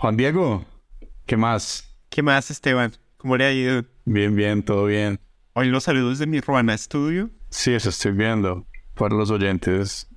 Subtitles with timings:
[0.00, 0.64] Juan Diego,
[1.26, 1.84] ¿qué más?
[2.08, 2.92] ¿Qué más, Esteban?
[3.18, 3.84] ¿Cómo le ha ido?
[4.06, 5.20] Bien, bien, todo bien.
[5.52, 7.28] Hoy los saludos de mi Ruana Studio.
[7.50, 8.66] Sí, eso estoy viendo.
[8.94, 10.08] Para los oyentes,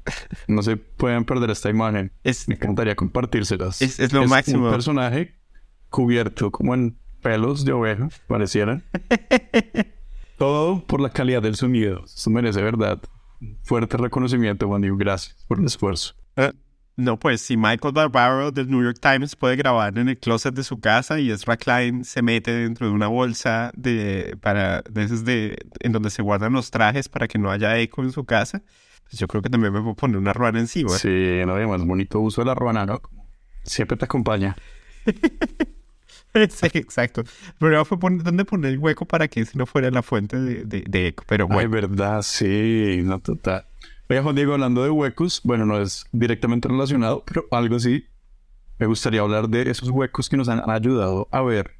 [0.47, 2.11] no se pueden perder esta imagen.
[2.23, 3.81] Es, Me encantaría compartírselas.
[3.81, 4.67] Es- es lo máximo.
[4.67, 5.35] un personaje
[5.89, 8.81] cubierto como en pelos de oveja, pareciera.
[10.37, 12.03] Todo por la calidad del sonido.
[12.05, 12.99] Eso merece, ¿verdad?
[13.63, 14.95] Fuerte reconocimiento, Juan Diego.
[14.97, 16.15] Gracias por el esfuerzo.
[16.37, 16.51] eh,
[16.95, 20.63] no, pues si Michael Barbaro del New York Times puede grabar en el closet de
[20.63, 25.57] su casa y Ezra Klein se mete dentro de una bolsa de para de de
[25.79, 28.61] en donde se guardan los trajes para que no haya eco en su casa,
[29.05, 30.89] pues yo creo que también me puedo poner una ruana encima.
[30.91, 33.01] Sí, no, además, bonito uso de la ruana, ¿no?
[33.63, 34.55] Siempre te acompaña.
[36.49, 37.23] Sí, exacto.
[37.59, 40.63] Pero fue poner, dónde poner el hueco para que ese no fuera la fuente de,
[40.65, 41.23] de- de eco.
[41.27, 43.65] Pero Ay, bueno, verdad, sí, no total.
[44.09, 48.05] Oye, Juan Diego, hablando de huecos, bueno, no es directamente relacionado, pero algo así.
[48.79, 51.71] Me gustaría hablar de esos huecos que nos han ayudado a ver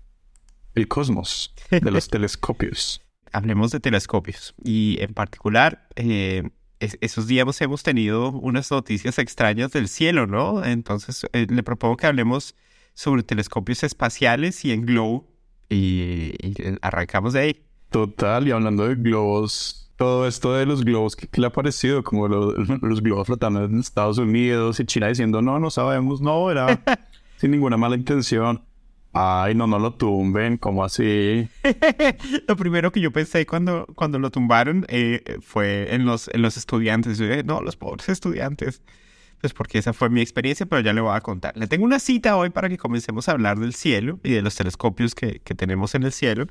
[0.75, 3.01] el cosmos, de los telescopios.
[3.31, 4.53] hablemos de telescopios.
[4.63, 6.49] Y en particular, eh,
[6.79, 10.63] es- esos días hemos tenido unas noticias extrañas del cielo, ¿no?
[10.63, 12.55] Entonces, eh, le propongo que hablemos
[12.93, 15.27] sobre telescopios espaciales y en globo.
[15.69, 17.63] Y, y, arrancamos de ahí.
[17.89, 22.03] Total, y hablando de globos, todo esto de los globos, ¿qué, qué le ha parecido?
[22.03, 26.49] Como lo- los globos flotando en Estados Unidos y China diciendo, no, no sabemos, no,
[26.51, 26.81] era
[27.37, 28.63] sin ninguna mala intención.
[29.15, 31.47] Ay, no, no lo tumben, ¿cómo así?
[32.47, 36.57] Lo primero que yo pensé cuando, cuando lo tumbaron eh, fue en los, en los
[36.57, 37.19] estudiantes.
[37.19, 38.81] Yo dije, no, los pobres estudiantes.
[39.39, 41.55] Pues porque esa fue mi experiencia, pero ya le voy a contar.
[41.55, 44.55] Le tengo una cita hoy para que comencemos a hablar del cielo y de los
[44.55, 46.47] telescopios que, que tenemos en el cielo.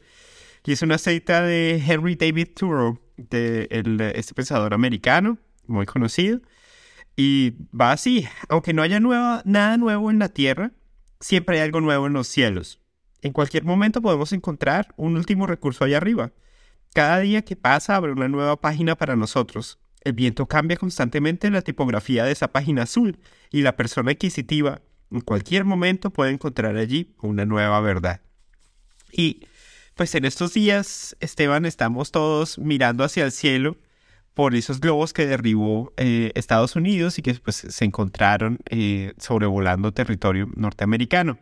[0.65, 6.41] Y es una cita de Henry David Thoreau, de el- este pensador americano, muy conocido.
[7.17, 10.73] Y va así, aunque no haya nada nuevo en la Tierra,
[11.21, 12.81] siempre hay algo nuevo en los cielos.
[13.21, 16.33] En cualquier momento podemos encontrar un último recurso allá arriba.
[16.95, 19.79] Cada día que pasa abre una nueva página para nosotros.
[20.03, 23.19] El viento cambia constantemente la tipografía de esa página azul
[23.51, 24.83] y la persona adquisitiva
[25.13, 28.21] en cualquier momento puede encontrar allí una nueva verdad.
[29.13, 29.47] Y
[29.95, 33.77] pues en estos días, Esteban, estamos todos mirando hacia el cielo
[34.35, 39.93] por esos globos que derribó eh, Estados Unidos y que pues, se encontraron eh, sobrevolando
[39.93, 41.39] territorio norteamericano.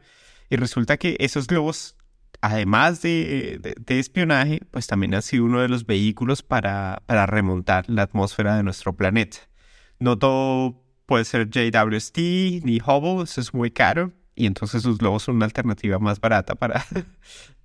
[0.48, 1.96] Y resulta que esos globos,
[2.40, 7.84] además de, de- espionaje, pues también han sido uno de los vehículos para, para remontar
[7.88, 9.38] la atmósfera de nuestro planeta.
[10.00, 12.18] No todo puede ser JWST
[12.64, 14.12] ni Hubble, eso es muy caro.
[14.34, 16.84] Y entonces los globos son una alternativa más barata para,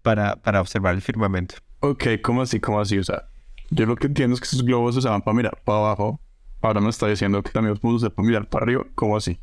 [0.05, 1.55] para, para observar el firmamento.
[1.79, 2.59] Ok, ¿cómo así?
[2.59, 2.99] ¿Cómo así?
[2.99, 3.27] O sea,
[3.71, 6.21] yo lo que entiendo es que esos globos se usaban para mirar para abajo.
[6.61, 8.85] Ahora me está diciendo que también los usar para mirar para arriba.
[8.93, 9.39] ¿Cómo así?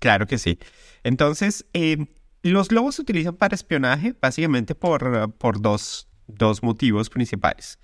[0.00, 0.58] Claro que sí.
[1.04, 2.06] Entonces, eh,
[2.42, 7.78] los globos se utilizan para espionaje básicamente por, por dos, dos motivos principales.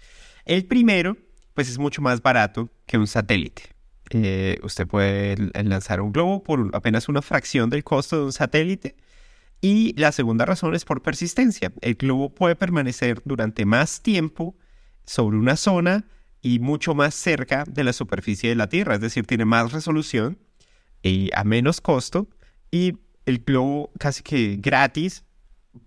[0.44, 1.16] El primero,
[1.54, 3.62] pues es mucho más barato que un satélite.
[4.10, 8.97] Eh, usted puede lanzar un globo por apenas una fracción del costo de un satélite.
[9.61, 11.72] Y la segunda razón es por persistencia.
[11.81, 14.56] El globo puede permanecer durante más tiempo
[15.05, 16.05] sobre una zona
[16.43, 20.39] y mucho más cerca de la superficie de la Tierra, es decir, tiene más resolución
[21.03, 22.28] y a menos costo
[22.71, 25.25] y el globo casi que gratis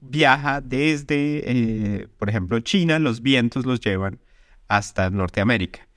[0.01, 4.19] viaja desde, eh, por ejemplo, China, los vientos los llevan
[4.68, 5.88] hasta Norteamérica.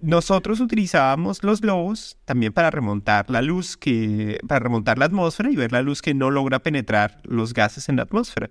[0.00, 5.56] Nosotros utilizábamos los globos también para remontar la luz que, para remontar la atmósfera y
[5.56, 8.50] ver la luz que no logra penetrar los gases en la atmósfera.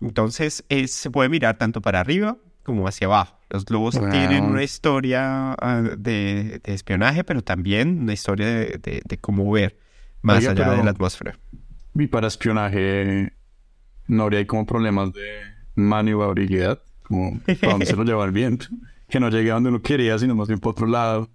[0.00, 3.38] Entonces es- se puede mirar tanto para arriba como hacia abajo.
[3.50, 4.10] Los globos Wow.
[4.10, 9.50] tienen una historia ah, de, de espionaje, pero también una historia de, de- de cómo
[9.50, 9.78] ver
[10.22, 11.38] más Oiga, allá de la atmósfera.
[11.94, 13.32] Y para espionaje,
[14.06, 15.28] no habría como problemas de
[15.74, 16.80] maniobrabilidad.
[17.02, 18.66] Como para dónde se lo lleva el viento.
[19.10, 21.28] Que no llegue a donde uno quería, sino más bien por otro lado.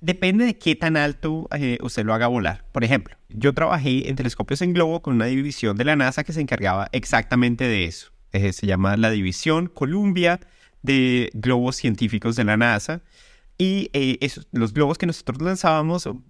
[0.00, 2.64] Depende de qué tan alto eh, usted lo haga volar.
[2.72, 6.32] Por ejemplo, yo trabajé en telescopios en globo con una división de la NASA que
[6.32, 8.10] se encargaba exactamente de eso.
[8.32, 10.40] Eh, se llama la División Columbia
[10.82, 13.02] de Globos Científicos de la NASA.
[13.58, 16.22] Y eh, esos- los globos que nosotros lanzábamos, o,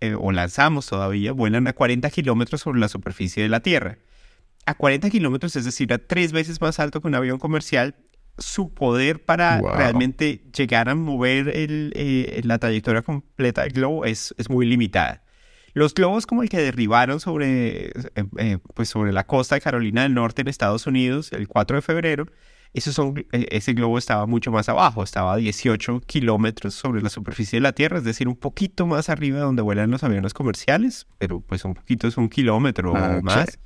[0.00, 3.98] eh, lanzamos todavía, vuelan a 40 kilómetros sobre la superficie de la Tierra.
[4.66, 7.96] A 40 kilómetros, es decir, a tres veces más alto que un avión comercial,
[8.38, 9.72] su poder para Wow.
[9.76, 15.22] realmente llegar a mover el, eh, la trayectoria completa del globo es, es muy limitada.
[15.74, 17.92] Los globos como el que derribaron sobre, eh,
[18.38, 21.82] eh, pues sobre la costa de Carolina del Norte en Estados Unidos el 4 de
[21.82, 22.26] febrero,
[22.72, 27.58] esos son, ese globo estaba mucho más abajo, estaba a 18 kilómetros sobre la superficie
[27.58, 31.06] de la Tierra, es decir, un poquito más arriba de donde vuelan los aviones comerciales,
[31.18, 33.22] pero pues un poquito es un kilómetro Ah, o ok.
[33.24, 33.58] más.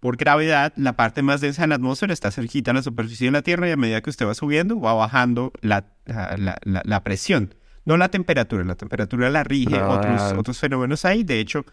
[0.00, 3.32] por gravedad, la parte más densa de la atmósfera está cerquita a la superficie de
[3.32, 7.54] la Tierra y a medida que usted va subiendo, va bajando la, la, presión.
[7.84, 11.24] No la temperatura, la temperatura la rige otros, otros fenómenos ahí.
[11.24, 11.64] De hecho,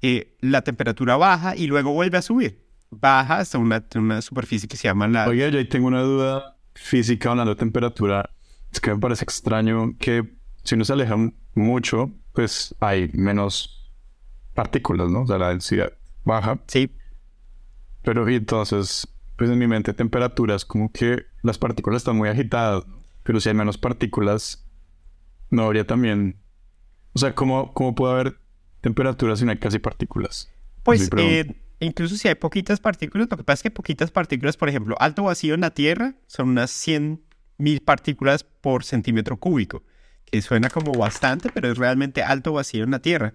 [0.00, 2.64] eh, la temperatura baja y luego vuelve a subir.
[2.90, 5.28] Baja hasta una, una superficie que se llama la...
[5.28, 8.30] Oye, yo ahí tengo una duda física hablando de temperatura
[8.74, 11.16] es que me parece extraño que si uno se aleja
[11.54, 13.92] mucho, pues hay menos
[14.54, 15.22] partículas, ¿no?
[15.22, 15.92] O sea, la densidad
[16.24, 16.60] baja.
[16.66, 16.90] Sí.
[18.02, 22.28] Pero y entonces, pues en mi mente temperatura es como que las partículas están muy
[22.28, 22.84] agitadas,
[23.22, 24.66] pero si hay menos partículas,
[25.50, 26.40] no habría también...
[27.12, 28.40] O sea, ¿cómo, cómo puede haber
[28.80, 30.50] temperaturas si no hay casi partículas?
[30.82, 34.68] Pues eh, incluso si hay poquitas partículas, lo que pasa es que poquitas partículas, por
[34.68, 37.22] ejemplo, alto vacío en la Tierra son unas 100
[37.58, 39.82] mil partículas por centímetro cúbico,
[40.24, 43.34] que suena como bastante, pero es realmente alto vacío en la Tierra.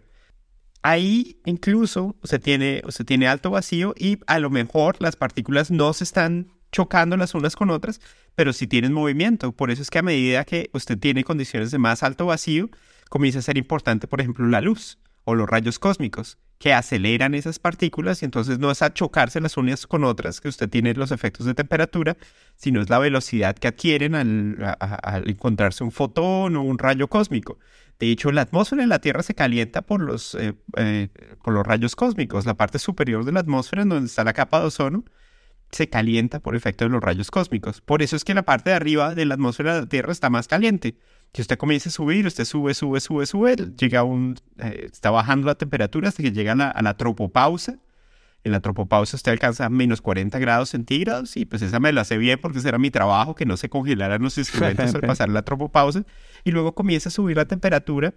[0.82, 5.92] Ahí incluso se tiene, se tiene alto vacío y a lo mejor las partículas no
[5.94, 8.00] se están chocando las unas con otras,
[8.36, 9.52] pero sí tienen movimiento.
[9.52, 12.70] Por eso es que a medida que usted tiene condiciones de más alto vacío,
[13.10, 17.58] comienza a ser importante, por ejemplo, la luz o los rayos cósmicos que aceleran esas
[17.58, 21.12] partículas y entonces no es a chocarse las unas con otras que usted tiene los
[21.12, 22.18] efectos de temperatura,
[22.58, 27.58] sino es la velocidad que adquieren al, encontrarse un fotón o un rayo cósmico.
[27.98, 31.08] De hecho, la atmósfera de la Tierra se calienta por los, eh, eh,
[31.44, 32.46] por los rayos cósmicos.
[32.46, 35.06] La parte superior de la atmósfera, en donde está la capa de ozono,
[35.72, 37.82] se calienta por efecto de los rayos cósmicos.
[37.82, 40.30] Por eso es que la parte de arriba de la atmósfera de la Tierra está
[40.30, 40.96] más caliente
[41.32, 45.12] que usted comience a subir, usted sube, sube, sube, sube, llega a un, eh, está
[45.12, 47.78] bajando la temperatura hasta que llega a la, tropopausa.
[48.44, 52.18] En la tropopausa usted alcanza menos 40 grados centígrados y pues esa me la sé
[52.18, 55.44] bien porque ese era mi trabajo, que no se congelaran los instrumentos al pasar la
[55.44, 56.04] tropopausa.
[56.46, 58.14] Y luego comienza a subir la temperatura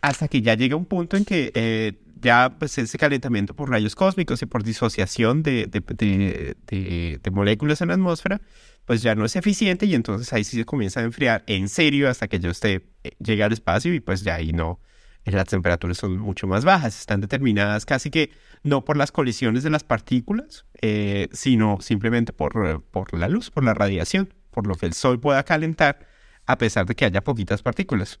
[0.00, 3.94] hasta que ya llega un punto en que eh, ya pues ese calentamiento por rayos
[3.94, 8.40] cósmicos y por disociación de, de, moléculas en la atmósfera
[8.84, 12.08] pues ya no es eficiente y entonces ahí sí se comienza a enfriar en serio
[12.08, 14.80] hasta que yo esté, eh, llegue al espacio y pues ya ahí no,
[15.24, 18.32] eh, las temperaturas son mucho más bajas, están determinadas casi que
[18.62, 23.64] no por las colisiones de las partículas, eh, sino simplemente por, por la luz, por
[23.64, 26.08] la radiación, por lo que el sol pueda calentar
[26.46, 28.20] a pesar de que haya poquitas partículas.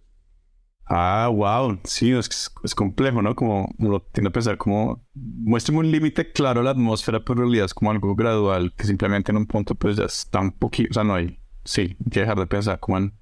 [0.92, 1.78] Ah, wow.
[1.84, 3.36] Sí, es, es complejo, ¿no?
[3.36, 7.38] Como uno tiende a pensar como muestra un límite claro a la atmósfera, pero en
[7.42, 10.88] realidad es como algo gradual que simplemente en un punto pues ya está un poquito,
[10.90, 13.14] o sea, no hay, sí, hay que dejar de pensar como en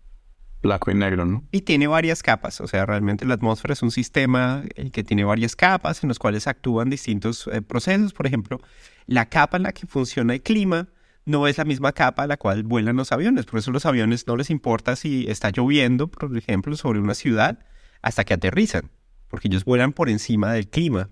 [0.62, 1.44] blanco y negro, ¿no?
[1.52, 5.24] Y tiene varias capas, o sea, realmente la atmósfera es un sistema eh, que tiene
[5.24, 8.14] varias capas en los cuales actúan distintos eh, procesos.
[8.14, 8.60] Por ejemplo,
[9.06, 10.88] la capa en la que funciona el clima
[11.28, 13.44] no es la misma capa a la cual vuelan los aviones.
[13.44, 17.58] Por eso los aviones no les importa si está lloviendo, por ejemplo, sobre una ciudad
[18.00, 18.90] hasta que aterrizan,
[19.28, 21.10] porque ellos vuelan por encima del clima,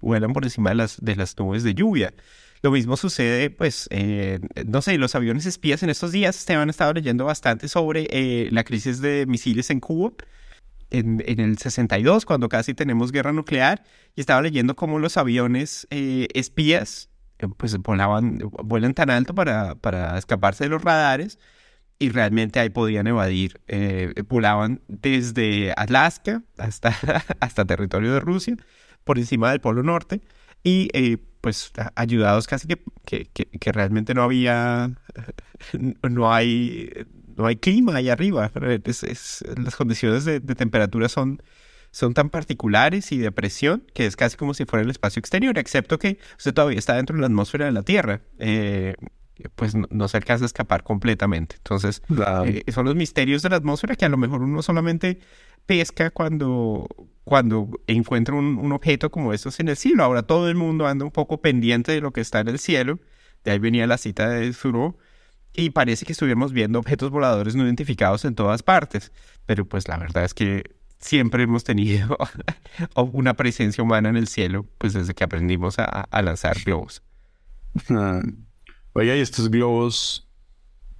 [0.00, 2.14] vuelan por encima de las, de las nubes de lluvia.
[2.62, 6.70] Lo mismo sucede, pues, eh, no sé, los aviones espías en estos días, Esteban ha
[6.70, 10.12] estado leyendo bastante sobre eh, la crisis de misiles en Cuba.
[10.90, 13.82] En, el 62, cuando casi tenemos guerra nuclear,
[14.16, 17.07] y estaba leyendo cómo los aviones eh, espías
[17.56, 21.38] pues volaban, vuelan tan alto para, para escaparse de los radares
[21.98, 23.60] y realmente ahí podían evadir.
[23.68, 26.94] Eh, volaban desde Alaska hasta,
[27.40, 28.56] hasta territorio de Rusia,
[29.04, 30.20] por encima del Polo Norte,
[30.62, 34.90] y eh, pues ayudados casi que, que, que, realmente no había,
[36.02, 36.90] no hay,
[37.36, 38.50] no hay clima ahí arriba.
[38.54, 41.42] las condiciones de, de temperatura son
[41.98, 45.58] son tan particulares y de presión que es casi como si fuera el espacio exterior,
[45.58, 48.20] excepto que usted todavía está dentro de la atmósfera de la Tierra.
[48.38, 48.94] Eh,
[49.56, 51.56] pues no, se alcanza a escapar completamente.
[51.56, 52.02] Entonces,
[52.46, 55.18] eh, son los misterios de la atmósfera que a lo mejor uno solamente
[55.66, 56.86] pesca cuando,
[57.24, 60.04] cuando encuentra un, objeto como estos en el cielo.
[60.04, 63.00] Ahora todo el mundo anda un poco pendiente de lo que está en el cielo.
[63.42, 64.96] De ahí venía la cita de Thoreau.
[65.52, 69.10] Y parece que estuviéramos viendo objetos voladores no identificados en todas partes.
[69.46, 72.16] Pero pues la verdad es que siempre hemos tenido
[73.12, 77.02] una presencia humana en el cielo, pues desde que aprendimos a, lanzar globos.
[77.90, 78.20] Ah.
[78.94, 80.28] Oye, ¿y estos globos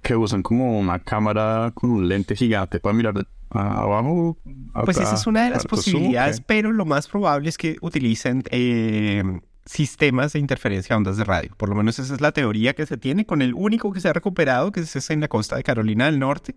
[0.01, 4.37] que usan como una cámara con un lente gigante para mirar abajo.
[4.85, 9.23] pues esa es una de las posibilidades, pero lo más probable es que utilicen eh,
[9.65, 11.51] sistemas de interferencia de ondas de radio.
[11.57, 14.07] Por lo menos esa es la teoría que se tiene con el único que se
[14.07, 16.55] ha recuperado, que es en la costa de Carolina del Norte.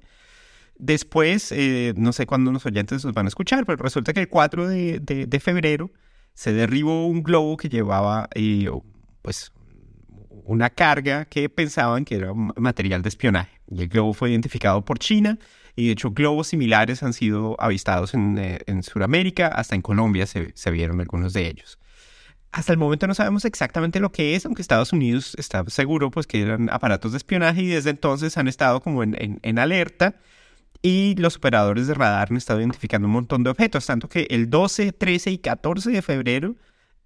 [0.83, 4.29] Después, eh, no sé cuándo los oyentes nos van a escuchar, pero resulta que el
[4.29, 5.93] 4 de, febrero
[6.35, 8.69] se derribó un globo que llevaba, eh,
[9.23, 9.53] pues,
[10.45, 13.61] una carga que pensaban que era material de espionaje.
[13.71, 15.39] Y el globo fue identificado por China
[15.77, 20.53] y de hecho globos similares han sido avistados en, eh, Sudamérica, hasta en Colombia se,
[20.73, 21.79] vieron algunos de ellos.
[22.51, 26.27] Hasta el momento no sabemos exactamente lo que es, aunque Estados Unidos está seguro pues
[26.27, 30.17] que eran aparatos de espionaje y desde entonces han estado como en alerta
[30.83, 34.51] y los operadores de radar han estado identificando un montón de objetos, tanto que el
[34.51, 36.57] 12, 13 y 14 de febrero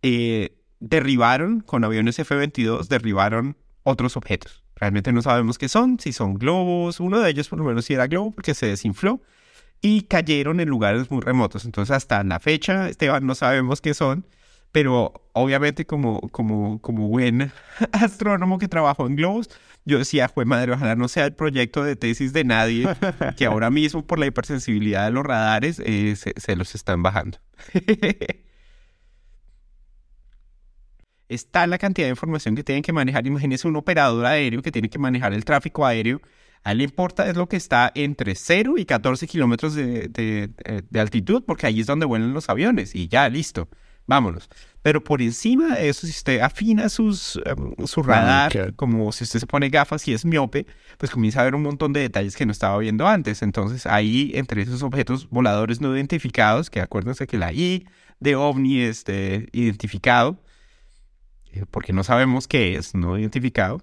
[0.02, 4.64] eh, derribaron, con aviones F-22, derribaron otros objetos.
[4.76, 7.95] Realmente no sabemos qué son, si son globos, uno de ellos por lo menos sí
[7.95, 9.21] era globo porque se desinfló
[9.80, 11.64] y cayeron en lugares muy remotos.
[11.64, 14.26] Entonces hasta la fecha, Esteban, no sabemos qué son,
[14.73, 17.52] pero obviamente como, como, como buen
[17.92, 19.50] astrónomo que trabajó en globos,
[19.87, 22.88] yo decía, fue madre, ojalá no sea el proyecto de tesis de nadie,
[23.37, 27.38] que ahora mismo por la hipersensibilidad de los radares eh, se, los están bajando.
[31.28, 33.26] Está la cantidad de información que tienen que manejar.
[33.26, 36.21] Imagínense un operador aéreo que tiene que manejar el tráfico aéreo.
[36.62, 41.00] A él le importa es lo que está entre 0 y 14 kilómetros de, de
[41.00, 43.69] altitud, porque ahí es donde vuelan los aviones y ya, listo
[44.07, 44.49] vámonos.
[44.83, 49.41] Pero por encima de eso, si usted afina sus, em, su radar, como si usted
[49.41, 52.47] se pone gafas y es miope, pues comienza a ver un montón de detalles que
[52.47, 53.43] no estaba viendo antes.
[53.43, 57.85] Entonces ahí, entre esos objetos voladores no identificados, que acuérdense que la I
[58.21, 59.05] de OVNI es
[59.53, 60.41] identificado,
[61.53, 63.83] eh, porque no sabemos qué es no identificado,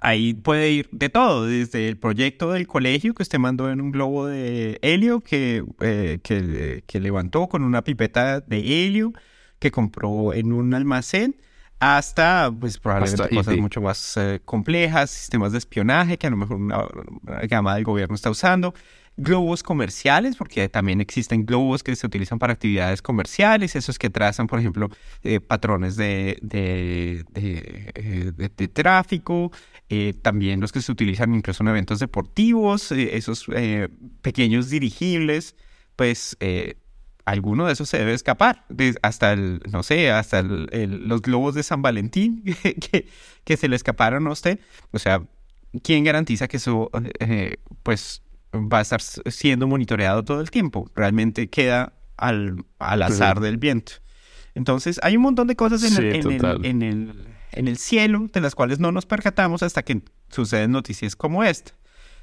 [0.00, 3.92] ahí puede ir de todo, desde el proyecto del colegio que usted mandó en un
[3.92, 9.12] globo de helio que, eh, que, que, levantó con una pipeta de helio,
[9.62, 11.36] que compró en un almacén
[11.78, 16.56] hasta, pues probablemente cosas mucho más eh, complejas, sistemas de espionaje que a lo mejor
[16.56, 16.84] una,
[17.48, 18.74] gama del gobierno está usando,
[19.16, 24.48] globos comerciales, porque también existen globos que se utilizan para actividades comerciales, esos que trazan,
[24.48, 24.88] por ejemplo,
[25.22, 29.52] eh, patrones de, de, de, de tráfico,
[29.88, 33.46] eh, también los que se utilizan incluso en eventos deportivos, esos
[34.22, 35.54] pequeños dirigibles,
[35.94, 36.36] pues
[37.24, 38.64] alguno de esos se debe escapar.
[39.02, 43.08] hasta el, no sé, hasta los globos de San Valentín que,
[43.44, 44.60] que, se le escaparon a usted.
[44.90, 45.22] O sea,
[45.82, 48.22] ¿quién garantiza que eso eh, pues
[48.54, 50.90] va a estar siendo monitoreado todo el tiempo?
[50.94, 53.92] Realmente queda al, al azar del viento.
[54.54, 58.54] Entonces, hay un montón de cosas en, el, en, el, en el cielo de las
[58.54, 61.72] cuales no nos percatamos hasta que suceden noticias como esta.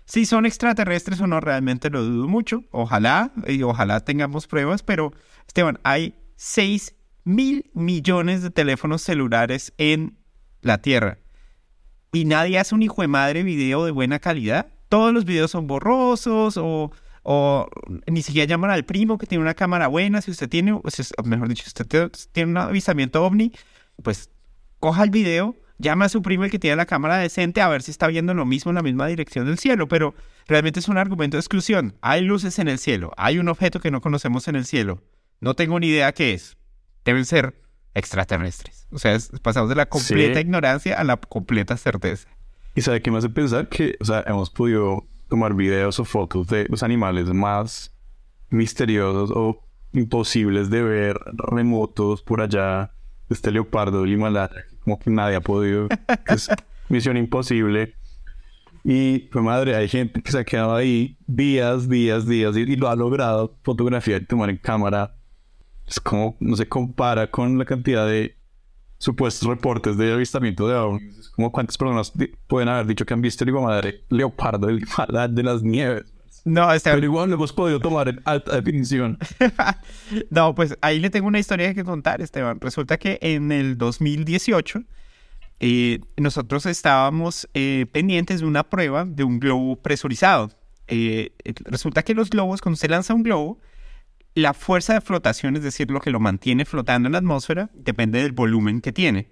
[0.09, 2.63] Si son extraterrestres o no, realmente lo dudo mucho.
[2.71, 5.13] Ojalá, y ojalá tengamos pruebas, pero
[5.47, 10.17] Esteban, hay 6 mil millones de teléfonos celulares en
[10.61, 11.19] la Tierra.
[12.11, 14.71] Y nadie hace un hijo de madre video de buena calidad.
[14.89, 17.69] Todos los videos son borrosos o, o
[18.07, 20.23] ni siquiera llaman al primo que tiene una cámara buena.
[20.23, 23.51] Si usted tiene, pues, mejor dicho, si usted tiene un avisamiento ovni,
[24.01, 24.31] pues
[24.79, 27.81] coja el video llama a su primo el que tiene la cámara decente a ver
[27.81, 30.13] si está viendo lo mismo en la misma dirección del cielo, pero
[30.45, 31.95] realmente es un argumento de exclusión.
[32.01, 35.01] Hay luces en el cielo, hay un objeto que no conocemos en el cielo.
[35.39, 36.57] No tengo ni idea qué es.
[37.05, 37.55] Deben ser
[37.95, 38.87] extraterrestres.
[38.91, 42.27] O sea, pasamos de la completa ignorancia a la completa certeza.
[42.75, 43.69] ¿Y sabe qué me hace pensar?
[43.69, 47.95] Que, o sea, hemos podido tomar videos o fotos de los animales más
[48.49, 52.91] misteriosos o imposibles de ver remotos por allá.
[53.29, 55.87] Este leopardo del Himalaya como que nadie ha podido.
[56.27, 56.49] Es
[56.89, 57.95] misión imposible.
[58.83, 62.89] Y, pues madre, hay gente que se ha quedado ahí días, días, días y, lo
[62.89, 65.15] ha logrado fotografiar y tomar en cámara.
[65.85, 68.35] Es como, no se compara con la cantidad de
[68.97, 71.17] supuestos reportes de avistamiento de ovnis.
[71.17, 72.11] Es como cuántas personas
[72.47, 74.83] pueden haber dicho que han visto el madre leopardo del
[75.29, 76.13] de las nieves.
[76.49, 76.89] No, este...
[76.91, 79.19] Pero igual lo hemos podido tomar en alta definición.
[80.31, 82.59] no, pues ahí le tengo una historia que contar, Esteban.
[82.59, 84.83] Resulta que en el 2018
[85.59, 90.51] eh, nosotros estábamos eh, pendientes de una prueba de un globo presurizado.
[90.87, 91.33] Eh,
[91.65, 93.59] resulta que los globos, cuando se lanza un globo,
[94.33, 98.23] la fuerza de flotación, es decir, lo que lo mantiene flotando en la atmósfera, depende
[98.23, 99.29] del volumen que tiene.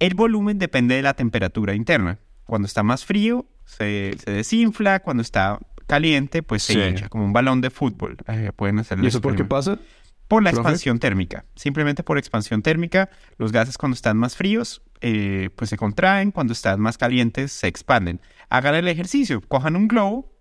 [0.00, 2.18] El volumen depende de la temperatura interna.
[2.46, 5.00] Cuando está más frío, se, se desinfla.
[5.00, 5.60] Cuando está
[5.92, 8.16] caliente, pues se hincha, como un balón de fútbol.
[8.26, 9.04] Eh, pueden hacerlo.
[9.04, 9.78] ¿Y eso por qué pasa?
[10.26, 11.44] Por la expansión térmica.
[11.54, 16.54] Simplemente por expansión térmica, los gases cuando están más fríos, eh, pues se contraen, cuando
[16.54, 18.20] están más calientes, se expanden.
[18.48, 20.32] Hagan el ejercicio, cojan un globo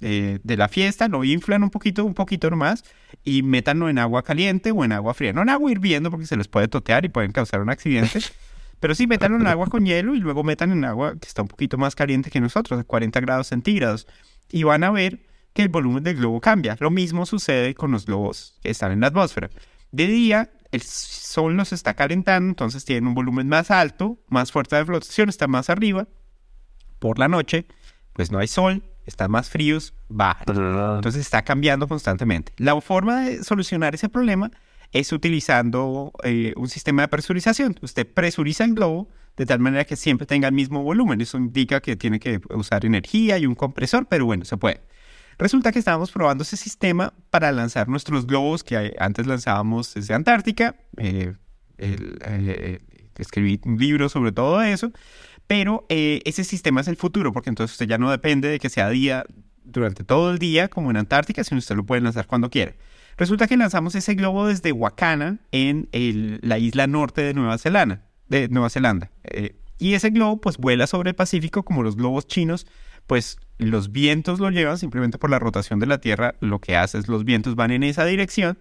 [0.00, 2.84] eh, de la fiesta, lo inflan un poquito, un poquito más
[3.24, 5.32] y métanlo en agua caliente o en agua fría.
[5.32, 8.20] No en agua hirviendo porque se les puede totear y pueden causar un accidente.
[8.78, 11.48] Pero sí, métanlo en agua con hielo y luego metan en agua que está un
[11.48, 14.06] poquito más caliente que nosotros, a 40 grados centígrados.
[14.50, 15.20] Y van a ver
[15.52, 16.76] que el volumen del globo cambia.
[16.80, 19.50] Lo mismo sucede con los globos que están en la atmósfera.
[19.92, 24.76] De día, el sol nos está calentando, entonces tienen un volumen más alto, más fuerte
[24.76, 26.06] de flotación, está más arriba.
[26.98, 27.66] Por la noche,
[28.12, 30.44] pues no hay sol, están más fríos, bajan.
[30.48, 32.52] Entonces está cambiando constantemente.
[32.58, 34.50] La forma de solucionar ese problema
[34.92, 37.76] es utilizando eh, un sistema de presurización.
[37.80, 39.08] Usted presuriza el globo
[39.40, 41.18] de tal manera que siempre tenga el mismo volumen.
[41.22, 44.82] Eso indica que tiene que usar energía y un compresor, pero bueno, se puede.
[45.38, 50.76] Resulta que estábamos probando ese sistema para lanzar nuestros globos que antes lanzábamos desde Antártica.
[50.98, 51.32] Eh,
[51.78, 52.80] eh,
[53.16, 54.92] escribí un libro sobre todo eso,
[55.46, 58.90] pero ese sistema es el futuro, porque entonces usted ya no depende de que sea
[58.90, 59.24] día
[59.64, 62.74] durante todo el día como en Antártica, sino usted lo puede lanzar cuando quiera.
[63.16, 65.88] Resulta que lanzamos ese globo desde Wakana, en
[66.42, 68.09] la isla norte de Nueva Zelanda.
[68.30, 69.10] De Nueva Zelanda.
[69.24, 72.66] Eh, y ese globo pues vuela sobre el Pacífico como los globos chinos,
[73.06, 76.96] pues los vientos lo llevan simplemente por la rotación de la Tierra, lo que hace
[76.98, 78.56] es los vientos van en esa dirección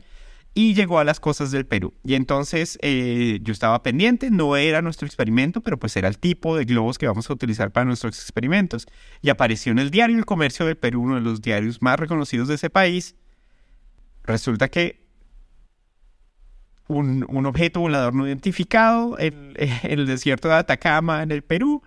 [0.54, 1.94] y llegó a las costas del Perú.
[2.04, 6.58] Y entonces eh, yo estaba pendiente, no era nuestro experimento, pero pues era el tipo
[6.58, 8.88] de globos que vamos a utilizar para nuestros experimentos.
[9.22, 12.48] Y apareció en el diario El Comercio del Perú, uno de los diarios más reconocidos
[12.48, 13.16] de ese país,
[14.30, 15.09] Resulta que
[16.89, 19.53] un, objeto volador no identificado en,
[19.84, 21.81] el desierto de Atacama, en el Perú,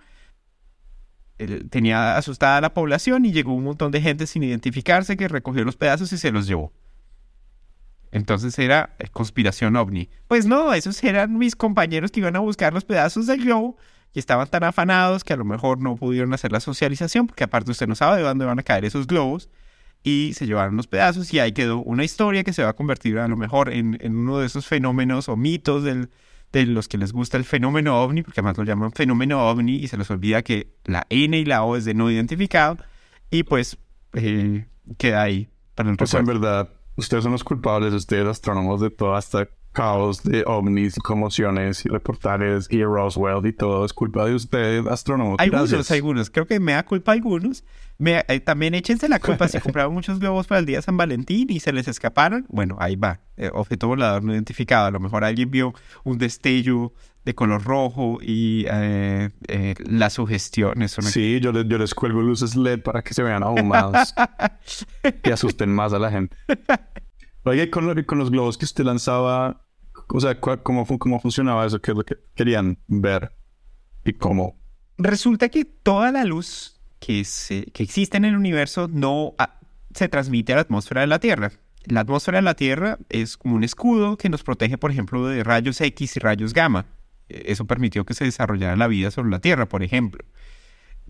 [1.69, 5.63] tenía asustada a la población y llegó un montón de gente sin identificarse que recogió
[5.65, 6.71] los pedazos y se los llevó.
[8.11, 10.09] Entonces era conspiración ovni.
[10.27, 13.75] Pues no, esos eran mis compañeros que iban a buscar los pedazos del globo
[14.13, 17.71] y estaban tan afanados que a lo mejor no pudieron hacer la socialización, porque aparte
[17.71, 19.49] usted no sabe de dónde van a caer esos globos
[20.03, 23.17] y se llevaron los pedazos y ahí quedó una historia que se va a convertir
[23.19, 26.09] a lo mejor en, uno de esos fenómenos o mitos del,
[26.51, 29.87] de los que les gusta el fenómeno ovni, porque además lo llaman fenómeno ovni y
[29.87, 32.77] se les olvida que la N y la O es de no identificado
[33.31, 33.77] y pues
[34.13, 38.89] eh, queda ahí para el Pues en verdad, ustedes son los culpables, ustedes astrónomos de
[38.89, 44.35] toda esta caos de ovnis conmociones y reportajes y Roswell y todo es culpa de
[44.35, 45.37] ustedes, astrónomos.
[45.39, 46.29] Algunos, algunos.
[46.29, 47.65] Creo que me da culpa algunos,
[47.99, 51.49] eh, también échense la culpa si compraron muchos globos para el día de San Valentín
[51.49, 52.45] y se les escaparon.
[52.49, 53.21] Bueno, ahí va.
[53.37, 54.87] Eh, objeto volador no identificado.
[54.87, 56.93] A lo mejor alguien vio un destello
[57.25, 59.29] de color rojo y eh,
[59.85, 60.87] la sugestión.
[60.87, 64.13] Sí, yo les, yo les cuelgo luces LED para que se vean aún más
[65.23, 66.35] y asusten más a la gente.
[67.45, 69.65] Oye, con, con los globos que usted lanzaba,
[70.07, 71.81] o sea, ¿cómo, cómo funcionaba eso?
[71.81, 73.31] ¿Qué es lo que querían ver?
[74.05, 74.59] ¿Y cómo?
[74.97, 76.72] Resulta que toda la luz
[77.05, 79.59] que, existe en el universo no ah,
[79.93, 81.51] se transmite a la atmósfera de la Tierra.
[81.85, 85.43] La atmósfera de la Tierra es como un escudo que nos protege, por ejemplo, de
[85.43, 86.85] rayos X y rayos gamma.
[87.27, 90.23] E, eso permitió que se desarrollara la vida sobre la Tierra, por ejemplo.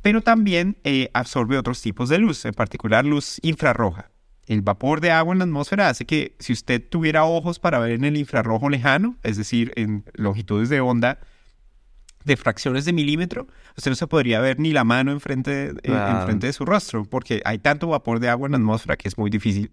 [0.01, 4.10] Pero también eh, absorbe otros tipos de luz, en particular luz infrarroja.
[4.47, 7.91] El vapor de agua en la atmósfera hace que si usted tuviera ojos para ver
[7.91, 11.19] en el infrarrojo lejano, es decir, en longitudes de onda
[12.25, 16.53] de fracciones de milímetro, usted no se podría ver ni la mano enfrente, eh, de
[16.53, 19.71] su rostro, porque hay tanto vapor de agua en la atmósfera que es muy difícil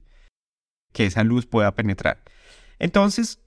[0.92, 2.22] que esa luz pueda penetrar.
[2.78, 3.38] Entonces,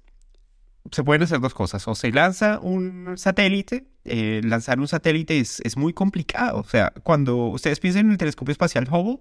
[0.91, 1.87] se pueden hacer dos cosas.
[1.87, 3.87] O se lanza un satélite.
[4.05, 6.59] Eh, lanzar un satélite es, es, muy complicado.
[6.59, 9.19] O sea, cuando ustedes piensen en el telescopio espacial Hubble,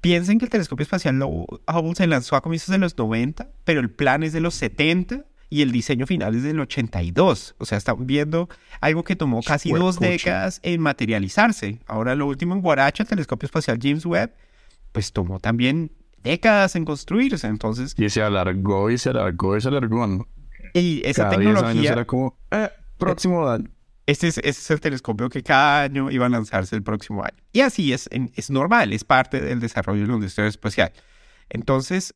[0.00, 3.90] piensen que el telescopio espacial Hubble se lanzó a comienzos de los 90, pero el
[3.90, 7.56] plan es de los 70 y el diseño final es del 82.
[7.58, 8.48] O sea, estamos viendo
[8.80, 11.78] algo que tomó casi dos décadas en materializarse.
[11.86, 14.32] Ahora lo último en Guaracha, el telescopio espacial James Webb,
[14.92, 17.46] pues tomó también décadas en construirse.
[17.48, 17.94] Entonces...
[17.98, 20.06] Y se alargó y se alargó y se alargó.
[20.06, 20.26] ¿no?
[20.72, 21.92] Y esa tecnología...
[21.92, 23.68] era como, eh, próximo año.
[24.06, 27.36] Este es, este es, el telescopio que cada año iba a lanzarse el próximo año.
[27.52, 30.92] Y así es, es normal, es parte del desarrollo de la industria espacial.
[31.50, 32.14] Entonces,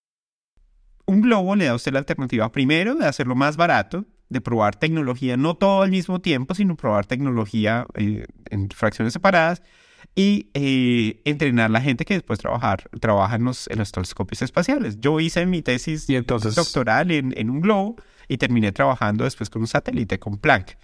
[1.06, 4.76] un globo le da a usted la alternativa primero de hacerlo más barato, de probar
[4.76, 9.62] tecnología, no todo al mismo tiempo, sino probar tecnología eh, en fracciones separadas
[10.14, 15.00] y eh, entrenar a la gente que después trabajar, trabaja en los, telescopios espaciales.
[15.00, 17.96] Yo hice mi tesis doctoral en, un globo
[18.28, 20.76] y terminé trabajando después con un satélite, con Planck.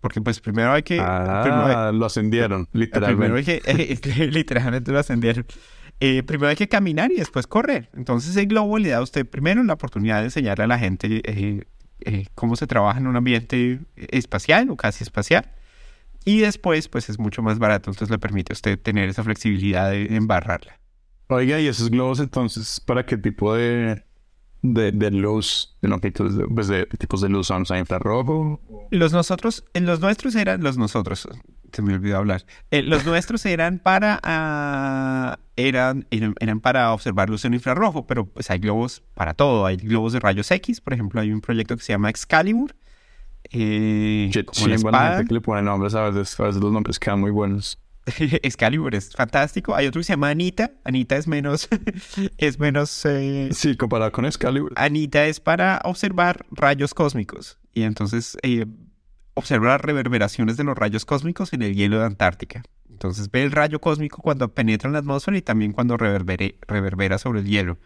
[0.00, 0.98] Porque pues primero hay que...
[1.00, 3.60] Ah, lo ascendieron, literalmente.
[4.30, 5.44] literalmente lo ascendieron.
[6.00, 7.90] Eh, primero hay que caminar y después correr.
[7.94, 11.20] Entonces el globo le da a usted primero la oportunidad de enseñarle a la gente
[11.24, 11.64] eh,
[12.00, 15.52] eh, cómo se trabaja en un ambiente espacial o casi espacial.
[16.24, 19.90] Y después, pues es mucho más barato, entonces le permite a usted tener esa flexibilidad
[19.90, 20.78] de embarrarla.
[21.28, 24.02] Oiga, ¿y esos globos entonces para qué tipo de,
[24.62, 27.64] de, de luz, de longitud, de, pues de, tipos de luz son?
[27.78, 28.60] Infrarrojo.
[28.90, 31.28] Los nosotros, los nuestros eran los nosotros.
[31.72, 32.44] Se me olvidó hablar.
[32.70, 38.26] Eh, los nuestros eran para ah, eran, eran eran para observar luz en infrarrojo, pero
[38.26, 39.66] pues hay globos para todo.
[39.66, 42.74] Hay globos de rayos X, por ejemplo, hay un proyecto que se llama Excalibur.
[43.52, 47.20] eh, Qué como gente que le pone nombres, a veces, a veces los nombres quedan
[47.20, 47.78] muy buenos.
[48.42, 49.74] Excalibur es fantástico.
[49.74, 50.72] Hay otro que se llama Anita.
[50.84, 51.68] Anita es menos,
[52.38, 53.04] es menos.
[53.06, 54.72] eh, Sí, comparado con Excalibur.
[54.76, 58.66] Anita es para observar rayos cósmicos y entonces eh,
[59.34, 62.62] observa las reverberaciones de los rayos cósmicos en el hielo de Antártica.
[62.88, 67.16] Entonces ve el rayo cósmico cuando penetra en la atmósfera y también cuando reverbere- reverbera
[67.18, 67.78] sobre el hielo,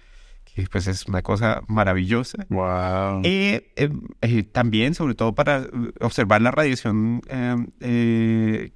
[0.44, 2.46] que pues es una cosa maravillosa.
[2.48, 3.20] Wow.
[3.24, 3.90] Eh, eh,
[4.22, 5.66] eh, también, sobre todo para
[6.00, 7.20] observar la radiación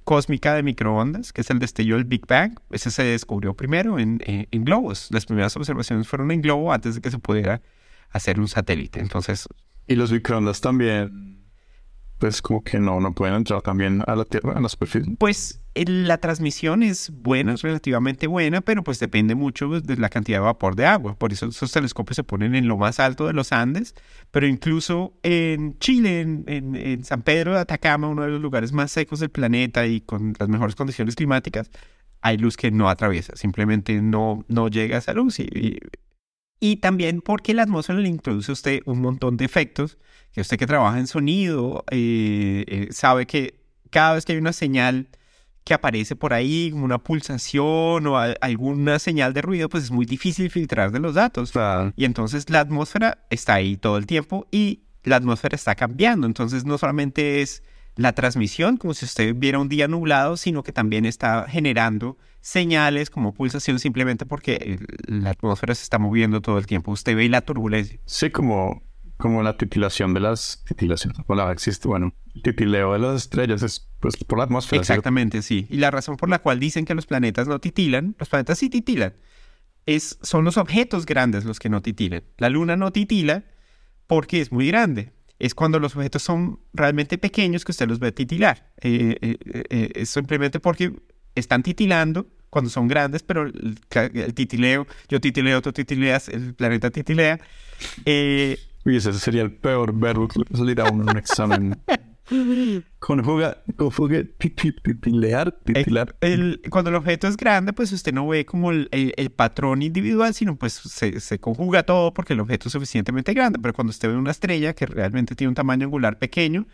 [0.03, 2.57] cósmica de microondas, que es el destello del Big Bang.
[2.71, 5.09] Ese se descubrió primero en, en- en globos.
[5.11, 7.61] Las primeras observaciones fueron en globo antes de que se pudiera
[8.11, 8.99] hacer un satélite.
[8.99, 9.47] Entonces,
[9.87, 11.38] Y los microondas también,
[12.19, 15.15] pues como que no, no pueden entrar también a la Tierra, a la superficie.
[15.17, 20.09] pues la transmisión es buena, es relativamente buena, pero pues depende mucho pues, de la
[20.09, 21.15] cantidad de vapor de agua.
[21.15, 23.95] Por eso esos telescopios se ponen en lo más alto de los Andes,
[24.31, 28.91] pero incluso en Chile, en, en- San Pedro de Atacama, uno de los lugares más
[28.91, 31.71] secos del planeta y con las mejores condiciones climáticas,
[32.21, 35.39] hay luz que no atraviesa, simplemente no, no llega a esa luz.
[35.39, 35.77] Y-
[36.59, 39.97] y también porque la atmósfera le introduce a usted un montón de efectos,
[40.33, 44.53] que usted que trabaja en sonido eh, eh, sabe que cada vez que hay una
[44.53, 45.07] señal
[45.63, 49.91] que aparece por ahí, como una pulsación o a- alguna señal de ruido, pues es
[49.91, 51.51] muy difícil filtrar de los datos.
[51.95, 56.25] Y entonces la atmósfera está ahí todo el tiempo y la atmósfera está cambiando.
[56.27, 57.63] Entonces no solamente es
[57.99, 63.09] la transmisión, como si usted viera un día nublado, sino que también está generando señales
[63.09, 66.91] como pulsación simplemente porque la atmósfera se está moviendo todo el tiempo.
[66.91, 67.99] Usted ve la turbulencia.
[68.05, 68.81] sí, como,
[69.17, 70.63] como la titilación de las...
[70.65, 72.13] Titilación, la palabra existe, bueno.
[72.33, 74.79] El titileo de las estrellas es pues por la atmósfera.
[74.79, 75.67] Exactamente, sí.
[75.69, 78.69] Y la razón por la cual dicen que los planetas no titilan, los planetas sí
[78.69, 79.13] titilan,
[79.85, 82.23] es, son los objetos grandes los que no titilan.
[82.37, 83.43] La luna no titila
[84.07, 85.11] porque es muy grande.
[85.39, 88.71] Es cuando los objetos son realmente pequeños que usted los ve titilar.
[88.81, 89.37] Eh, eh,
[89.69, 90.93] eh, es simplemente porque
[91.35, 93.79] están titilando cuando son grandes, pero el,
[94.33, 97.39] titileo, yo titileo, tú titileas, el planeta titilea.
[98.05, 101.17] Eh, Uy, ese sería el peor verbo que le puede salir a uno en un
[101.17, 101.81] examen.
[102.99, 106.15] Conjuga, conjuga, titi- titilear, titilar.
[106.21, 109.81] el- cuando el objeto es grande, pues usted no ve como el, el- el patrón
[109.81, 113.59] individual, sino pues se, se conjuga todo porque el objeto es suficientemente grande.
[113.61, 116.67] Pero cuando usted ve una estrella que realmente tiene un tamaño angular pequeño,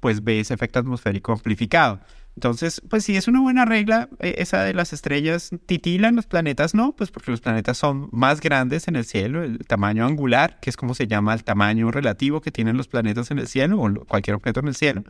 [0.00, 2.00] pues ve ese efecto atmosférico amplificado.
[2.38, 6.72] Entonces, pues sí, es una buena regla eh, esa de las estrellas titilan, los planetas
[6.72, 10.70] no, pues porque los planetas son más grandes en el cielo, el tamaño angular, que
[10.70, 14.04] es como se llama el tamaño relativo que tienen los planetas en el cielo o
[14.06, 15.02] cualquier objeto en el cielo.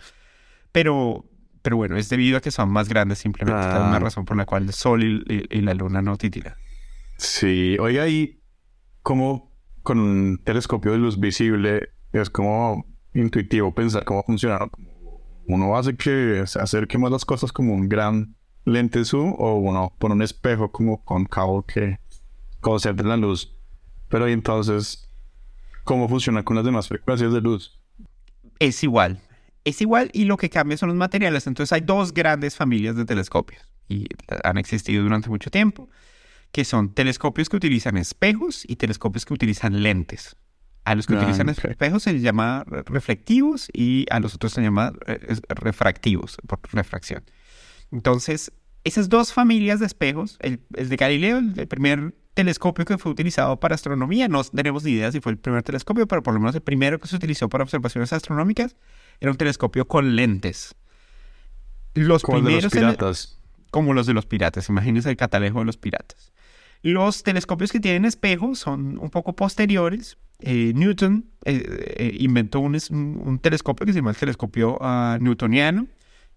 [0.73, 1.27] Pero,
[1.61, 3.61] pero bueno, es debido a que son más grandes simplemente.
[3.61, 4.01] Es una Ah.
[4.01, 6.55] razón por la cual el Sol y, y- y la Luna no titilan.
[7.19, 8.41] Sí, oiga, y
[9.03, 14.61] como con un telescopio de luz visible es como intuitivo pensar cómo funciona.
[15.49, 20.21] Uno hace que se las cosas como un gran lente zoom o uno pone un
[20.21, 21.99] espejo como cóncavo que
[22.61, 23.57] concentre la luz.
[24.09, 25.11] Pero entonces,
[25.85, 27.81] ¿cómo funciona con las demás frecuencias de luz?
[28.59, 29.23] Es igual.
[29.65, 31.47] Es igual y lo que cambia son los materiales.
[31.47, 34.07] Entonces hay dos grandes familias de telescopios y
[34.45, 35.89] han existido durante mucho tiempo,
[36.53, 40.37] que son telescopios que utilizan espejos y telescopios que utilizan lentes.
[40.90, 44.53] A los que Ah, utilizan espejos se les llama re- reflectivos y a los otros
[44.53, 47.22] se llama eh, refractivos por refracción.
[47.92, 48.53] Entonces,
[48.85, 53.12] esas dos familias de espejos, el, el de Galileo, el, el primer telescopio que fue
[53.12, 56.40] utilizado para astronomía, no tenemos ni idea si fue el primer telescopio, pero por lo
[56.40, 58.77] menos el primero que se utilizó para observaciones astronómicas,
[59.20, 60.74] era un telescopio con lentes.
[61.94, 63.38] Los Como los primeros tele- piratas.
[63.70, 64.68] como los de los piratas.
[64.68, 66.33] Imagínense el catalejo de los piratas.
[66.83, 70.16] Los telescopios que tienen espejos son un poco posteriores.
[70.40, 75.88] Eh, Newton eh, eh, inventó un, un- telescopio que se llama el telescopio ah, newtoniano,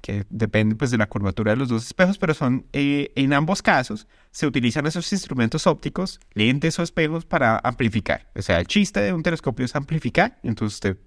[0.02, 4.08] que depende pues, de la curvatura de los dos espejos, pero son en ambos casos
[4.32, 8.32] se utilizan esos instrumentos ópticos, lentes o espejos para amplificar.
[8.36, 10.98] O sea, el chiste de un telescopio es amplificar, entonces usted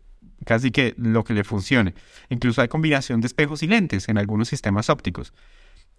[0.44, 1.94] casi que lo que le funcione.
[2.28, 5.32] Incluso hay combinación de espejos y lentes en algunos sistemas ópticos.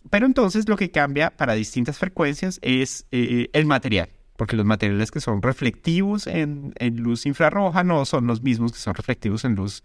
[0.09, 5.21] Pero entonces lo que cambia para distintas frecuencias es el material, porque los materiales que
[5.21, 9.83] son reflectivos en, en luz infrarroja no son los mismos que son reflectivos en luz,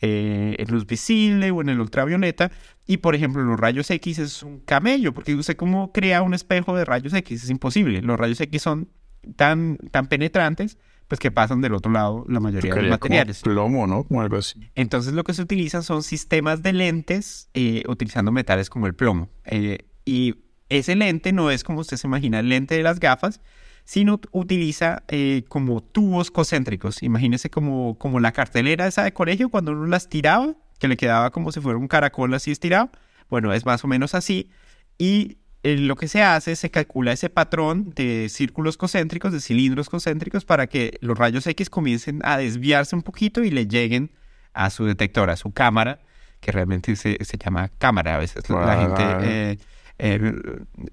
[0.00, 2.50] eh, en luz visible o en el ultravioleta.
[2.86, 6.76] Y por ejemplo, los rayos X es un camello, porque usted cómo crea un espejo
[6.76, 8.02] de rayos X es imposible.
[8.02, 8.88] Los rayos X son
[9.36, 10.78] tan, tan penetrantes
[11.08, 13.42] pues que pasan del otro lado la mayoría de los materiales.
[13.42, 14.04] Como plomo, ¿no?
[14.04, 14.70] Como algo así.
[14.74, 19.28] Entonces lo que se utilizan son sistemas de lentes eh, utilizando metales como el plomo.
[19.44, 20.36] Eh, y
[20.68, 23.40] ese lente no es como usted se imagina el lente de las gafas,
[23.84, 27.02] sino utiliza eh, como tubos concéntricos.
[27.02, 31.30] Imagínese como, como la cartelera esa de colegio cuando uno las tiraba, que le quedaba
[31.30, 32.90] como si fuera un caracol así estirado.
[33.28, 34.50] Bueno, es más o menos así.
[34.98, 39.40] Y eh, lo que se hace es se calcula ese patrón de círculos concéntricos, de
[39.40, 44.10] cilindros concéntricos, para que los rayos X comiencen a desviarse un poquito y le lleguen
[44.54, 46.00] a su detector, a su cámara,
[46.40, 48.16] que realmente se, se llama cámara.
[48.16, 49.58] A veces la gente,
[49.98, 50.32] eh,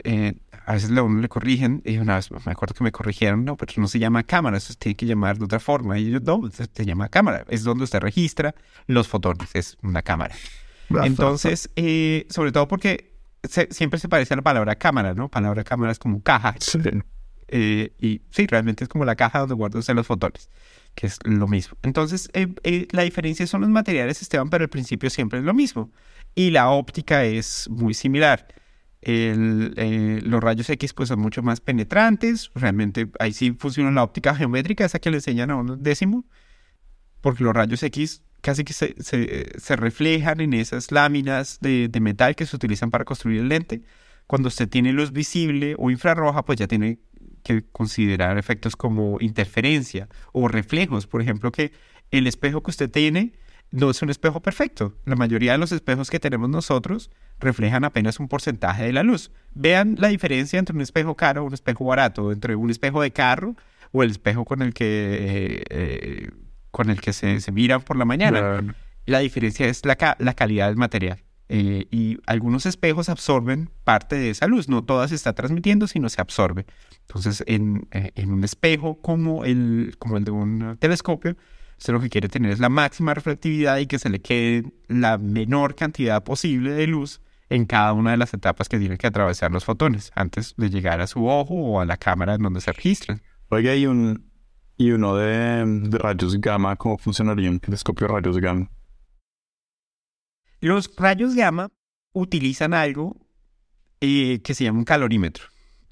[0.03, 0.33] eh,
[0.71, 3.57] a veces a uno le corrigen, y una vez me acuerdo que me corrigieron, no,
[3.57, 5.99] pero no se llama cámara, eso se tiene que llamar de otra forma.
[5.99, 8.55] Y yo, no, se, llama cámara, es donde usted registra
[8.87, 10.33] los fotones, es una cámara.
[11.03, 11.69] Entonces,
[12.29, 13.11] sobre todo porque
[13.69, 15.29] siempre se parece a la palabra cámara, ¿no?
[15.29, 16.55] Palabra cámara es como caja.
[16.59, 16.79] Sí.
[17.53, 20.49] Eh, y sí, realmente es como la caja donde guardan los fotones,
[20.95, 21.77] que es lo mismo.
[21.83, 25.53] Entonces, eh, eh, la diferencia son los materiales, Esteban, pero al principio siempre es lo
[25.53, 25.91] mismo.
[26.33, 28.47] Y la óptica es muy similar.
[29.03, 34.85] Los rayos X pues son mucho más penetrantes, realmente ahí sí funciona la óptica geométrica,
[34.85, 36.25] esa que le enseñan a un décimo,
[37.21, 42.35] porque los rayos X casi que se, se, reflejan en esas láminas de, de, metal
[42.35, 43.83] que se utilizan para construir el lente.
[44.27, 46.99] Cuando usted tiene luz visible o infrarroja, pues ya tiene
[47.43, 51.07] que considerar efectos como interferencia o reflejos.
[51.07, 51.71] Por ejemplo, que
[52.11, 53.33] el espejo que usted tiene
[53.71, 54.95] no es un espejo perfecto.
[55.05, 57.09] La mayoría de los espejos que tenemos nosotros
[57.41, 59.31] reflejan apenas un porcentaje de la luz.
[59.53, 63.11] Vean la diferencia entre un espejo caro y un espejo barato, entre un espejo de
[63.11, 63.55] carro
[63.91, 66.29] o el espejo con el que eh, eh,
[66.71, 68.75] con el que se, se mira por la mañana.
[69.05, 71.19] La diferencia es la, la calidad del material.
[71.53, 76.07] Eh, y algunos espejos absorben parte de esa luz, no toda se está transmitiendo, sino
[76.07, 76.65] se absorbe.
[77.01, 81.35] Entonces, en, eh, en un espejo como el, como el de un telescopio,
[81.77, 85.17] usted lo que quiere tener es la máxima reflectividad y que se le quede la
[85.17, 87.19] menor cantidad posible de luz
[87.51, 91.01] en cada una de las etapas que tienen que atravesar los fotones antes de llegar
[91.01, 93.21] a su ojo o a la cámara en donde se registran.
[93.49, 94.31] Oiga, hay un,
[94.77, 98.71] y uno de, rayos gamma, ¿cómo funcionaría un telescopio de rayos gamma?
[100.61, 101.69] Los rayos gamma
[102.13, 103.17] utilizan algo
[103.99, 105.43] eh, que se llama un calorímetro.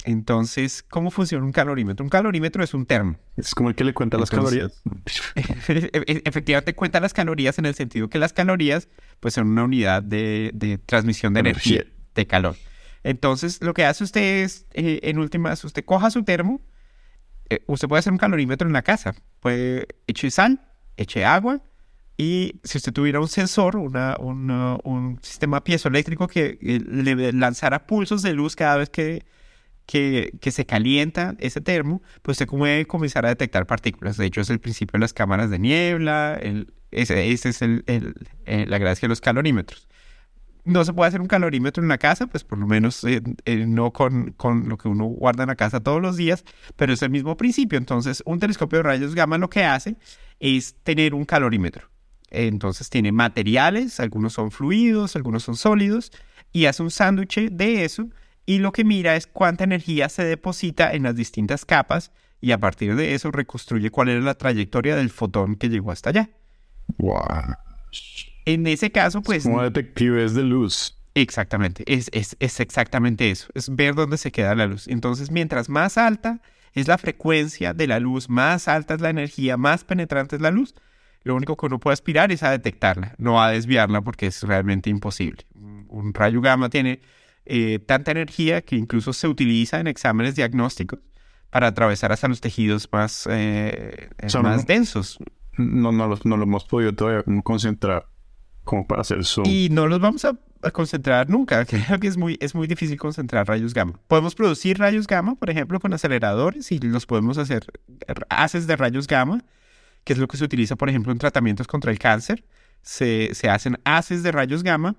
[0.06, 2.04] Entonces, ¿cómo funciona un calorímetro?
[2.04, 3.18] Un calorímetro es un termo.
[3.36, 4.82] Es como el que le cuenta las calorías.
[5.36, 8.88] E-, e-, efectivamente cuenta las calorías en el sentido que las calorías
[9.20, 11.86] pues son una unidad de, transmisión de energía,
[12.16, 12.56] de calor.
[13.04, 16.62] Entonces, lo que hace usted es, eh, en últimas, usted coja su termo,
[17.50, 19.16] eh, usted puede hacer un calorímetro en la casa.
[19.40, 20.62] Puede eche sal,
[20.98, 21.62] eche agua
[22.18, 28.22] y si usted tuviera un sensor, una, un sistema piezoeléctrico que eh, le lanzara pulsos
[28.22, 29.24] de luz cada vez que,
[29.90, 34.18] que, se calienta ese termo, pues usted puede comenzar a detectar partículas.
[34.18, 38.66] De hecho, es el principio de las cámaras de niebla, el, ese, es el, eh,
[38.68, 39.88] la gracia de los calorímetros
[40.66, 43.66] no se puede hacer un calorímetro en la casa, pues por lo menos eh, eh,
[43.66, 46.44] no con, con, lo que uno guarda en la casa todos los días,
[46.76, 47.80] pero es el mismo principio.
[47.80, 49.96] Entonces, un telescopio de rayos gamma lo que hace
[50.40, 51.90] es tener un calorímetro.
[52.30, 56.12] Entonces, tiene materiales, algunos son fluidos, algunos son sólidos,
[56.52, 58.10] y hace un sándwich de eso,
[58.50, 62.58] y lo que mira es cuánta energía se deposita en las distintas capas, y a
[62.58, 66.32] partir de eso reconstruye cuál era la trayectoria del fotón que llegó hasta allá.
[66.98, 67.20] Wow.
[68.46, 69.44] En ese caso, pues...
[69.44, 70.98] como detectives de luz.
[71.14, 74.88] Exactamente, es, es, es, exactamente eso, es ver dónde se queda la luz.
[74.88, 76.42] Entonces, mientras más alta
[76.74, 80.50] es la frecuencia de la luz, más alta es la energía, más penetrante es la
[80.50, 80.74] luz,
[81.22, 84.90] lo único que uno puede aspirar es a detectarla, no a desviarla porque es realmente
[84.90, 85.46] imposible.
[85.54, 87.00] Un rayo gamma tiene
[87.50, 91.00] eh, tanta energía que incluso se utiliza en exámenes diagnósticos
[91.50, 94.10] para atravesar hasta los tejidos más, eh,
[94.44, 95.18] más densos.
[95.58, 98.06] No, no, no lo hemos podido todavía concentrar
[98.64, 99.48] como para hacer zoom.
[99.48, 100.36] Y no los vamos a,
[100.72, 101.66] concentrar nunca.
[101.88, 104.00] Creo que es muy, es muy difícil concentrar rayos gamma.
[104.08, 107.66] Podemos producir rayos gamma, por ejemplo, con aceleradores y los podemos hacer
[108.30, 109.44] haces de rayos gamma,
[110.04, 112.46] que es lo que se utiliza, por ejemplo, en tratamientos contra el cáncer.
[112.84, 114.96] Se, se hacen haces de rayos gamma,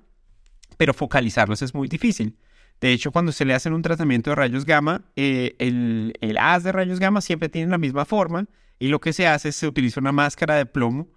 [0.81, 2.39] pero focalizarlos es muy difícil.
[2.81, 6.63] De hecho, cuando se le hacen un tratamiento de rayos gamma, eh, el, el haz
[6.63, 8.47] de rayos gamma siempre tiene la misma forma
[8.79, 11.09] y lo que se hace es se utiliza una máscara de plomo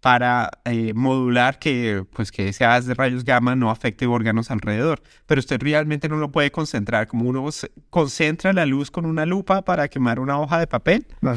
[0.00, 5.02] para eh, modular que, pues, que ese haz de rayos gamma no afecte órganos alrededor.
[5.26, 7.06] Pero usted realmente no lo puede concentrar.
[7.06, 7.46] Como uno
[7.90, 11.06] concentra la luz con una lupa para quemar una hoja de papel.
[11.20, 11.34] ¿No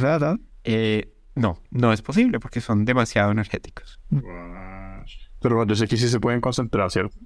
[0.64, 4.00] eh, no, no es posible porque son demasiado energéticos.
[5.42, 7.18] Pero yo sé que sí se pueden concentrar, ¿cierto?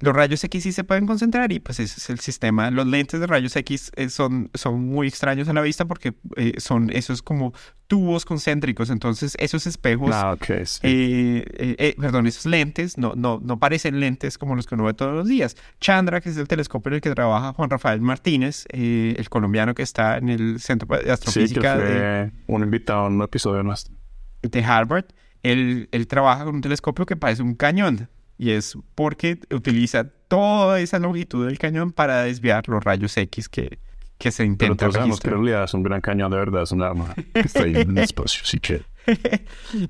[0.00, 2.70] Los rayos X sí se pueden concentrar y pues ese es el sistema.
[2.70, 6.52] Los lentes de rayos X eh, son, son muy extraños a la vista porque eh,
[6.58, 7.52] son esos como
[7.88, 8.90] tubos concéntricos.
[8.90, 10.80] Entonces esos espejos, Ah, ok, sí.
[10.84, 11.44] eh,
[11.78, 15.14] eh, perdón, esos lentes no, no, no parecen lentes como los que uno ve todos
[15.14, 15.56] los días.
[15.80, 19.82] Chandra, que es el telescopio en el que trabaja Juan Rafael Martínez, el colombiano que
[19.82, 23.64] está en el Centro de Sí, que Astrofísica de, fue un invitado en un episodio
[23.64, 23.94] nuestro.
[24.42, 25.06] de Harvard,
[25.42, 28.08] él, él trabaja con un telescopio que parece un cañón.
[28.38, 33.78] Y es porque utiliza toda esa longitud del cañón para desviar los rayos X que,
[34.16, 36.62] que se Pero intentan todos sabemos que en realidad es un gran cañón de verdad,
[36.62, 38.82] es un arma que está ahí en el espacio, sí que...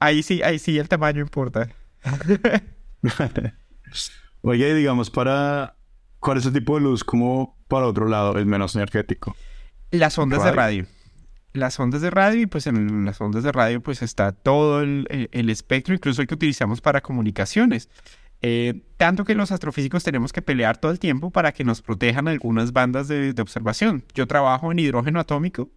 [0.00, 1.70] Ahí sí, ahí sí el tamaño importa.
[4.42, 5.76] Oye, digamos, para...
[6.18, 9.34] ¿Cuál es el tipo de luz como para otro lado es menos energético?
[9.90, 10.86] Las ondas de Radio.
[11.54, 15.06] Las ondas de radio, y pues en las ondas de radio pues está todo el,
[15.30, 17.88] espectro, incluso el que utilizamos para comunicaciones.
[18.42, 22.26] Eh, tanto que los astrofísicos tenemos que pelear todo el tiempo para que nos protejan
[22.26, 24.04] algunas bandas de, observación.
[24.14, 25.70] Yo trabajo en hidrógeno atómico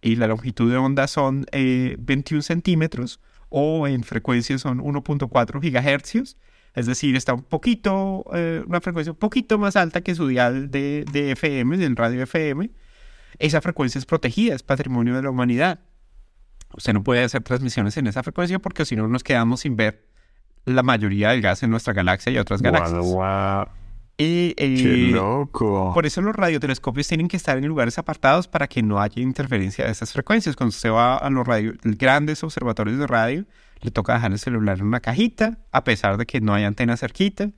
[0.00, 6.36] y la longitud de onda son eh, 21 centímetros o en frecuencia son 1.4 gigahercios.
[6.74, 10.70] Es decir, está un poquito, eh, una frecuencia un poquito más alta que su dial
[10.70, 12.70] de, de FM, del radio FM.
[13.38, 15.80] Esa frecuencia es protegida, es patrimonio de la humanidad.
[16.76, 20.06] Usted no puede hacer transmisiones en esa frecuencia porque si no nos quedamos sin ver
[20.64, 23.04] la mayoría del gas en nuestra galaxia y otras galaxias.
[23.04, 23.66] Guau,
[24.16, 25.90] Y, eh, ¡Qué loco!
[25.92, 29.84] por eso los radiotelescopios tienen que estar en lugares apartados para que no haya interferencia
[29.84, 30.56] de esas frecuencias.
[30.56, 33.44] Cuando usted va a los radio- grandes observatorios de radio,
[33.82, 36.96] le toca dejar el celular en una cajita, a pesar de que no hay antena
[36.96, 37.50] cerquita.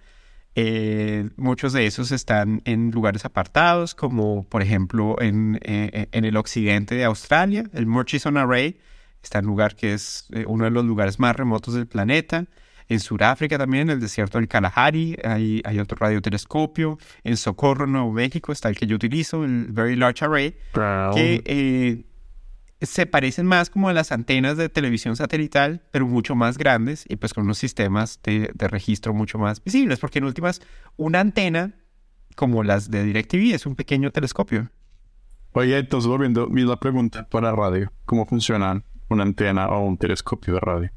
[0.56, 6.36] Eh, muchos de esos están en lugares apartados, como por ejemplo en, eh, en el
[6.36, 8.78] occidente de Australia, el Murchison Array
[9.26, 12.46] está en un lugar que es eh, uno de los lugares más remotos del planeta.
[12.88, 16.98] En Sudáfrica también, en el desierto del Kalahari, hay, hay otro radiotelescopio.
[17.24, 21.14] En Socorro, Nuevo México, está el que yo utilizo, el Very Large Array, Brown.
[21.14, 22.04] que eh,
[22.80, 27.16] se parecen más como a las antenas de televisión satelital, pero mucho más grandes y
[27.16, 30.60] pues con unos sistemas de, de registro mucho más visibles, porque en últimas,
[30.96, 31.74] una antena
[32.34, 34.70] como las de DirecTV es un pequeño telescopio.
[35.52, 37.90] Oye, entonces volviendo, misma pregunta para radio.
[38.04, 40.90] ¿Cómo funcionan una antena o un telescopio de radio?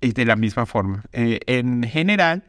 [0.00, 1.04] y de la misma forma.
[1.12, 2.44] Eh, en general,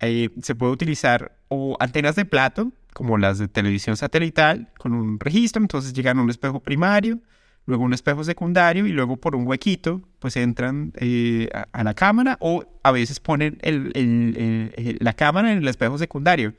[0.00, 5.18] eh, se puede utilizar o antenas de plato, como las de televisión satelital, con un
[5.18, 7.20] registro, entonces llegan a un espejo primario,
[7.66, 11.94] luego un espejo secundario y luego por un huequito, pues entran eh, a, a la
[11.94, 16.54] cámara o a veces ponen el- el- la cámara en el espejo secundario.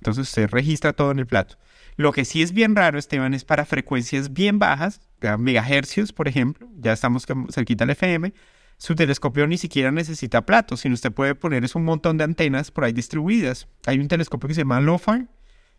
[0.00, 1.56] Entonces usted registra todo en el plato.
[1.96, 5.00] Lo que sí es bien raro, Esteban, es para frecuencias bien bajas,
[5.38, 8.34] megahercios, por ejemplo, ya estamos cerquita del FM,
[8.76, 12.70] su telescopio ni siquiera necesita plato, sino usted puede poner es un montón de antenas
[12.72, 13.68] por ahí distribuidas.
[13.86, 15.28] Hay un telescopio que se llama LOFAR,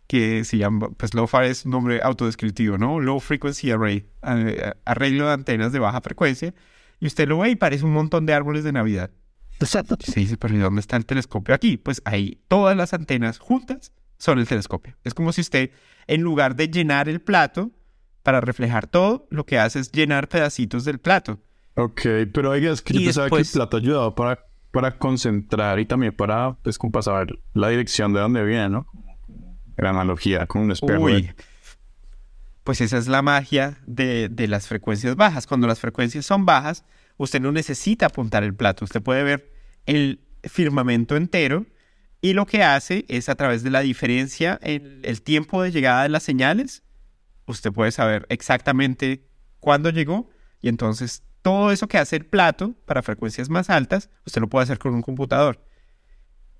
[0.06, 3.00] que se llama, pues LOFAR es un nombre autodescriptivo, ¿no?
[3.00, 4.06] Low Frequency Array,
[4.84, 6.54] arreglo de antenas de baja frecuencia,
[7.00, 9.10] y usted lo ve y parece un montón de árboles de Navidad.
[9.60, 11.76] Se dice, pero ¿y dónde está el telescopio aquí?
[11.76, 14.94] Pues ahí todas las antenas juntas son el telescopio.
[15.02, 15.70] Es como si usted,
[16.06, 17.70] en lugar de llenar el plato
[18.22, 21.40] para reflejar todo, lo que hace es llenar pedacitos del plato.
[21.74, 22.00] Ok,
[22.32, 25.78] pero oiga, es que yo Y pensaba después- que el plato ayudaba para, para concentrar
[25.80, 28.86] y también para, pues, como para saber la dirección de dónde viene, ¿no?
[29.76, 31.06] La analogía con un espejo.
[32.64, 35.46] Pues esa es la magia de, de las frecuencias bajas.
[35.46, 36.84] Cuando las frecuencias son bajas,
[37.16, 38.84] usted no necesita apuntar el plato.
[38.84, 39.52] Usted puede ver
[39.86, 41.66] el firmamento entero
[42.20, 46.02] y lo que hace es a través de la diferencia en el tiempo de llegada
[46.02, 46.82] de las señales,
[47.46, 49.24] usted puede saber exactamente
[49.60, 50.28] cuándo llegó
[50.60, 54.64] y entonces todo eso que hace el plato para frecuencias más altas, usted lo puede
[54.64, 55.64] hacer con un computador.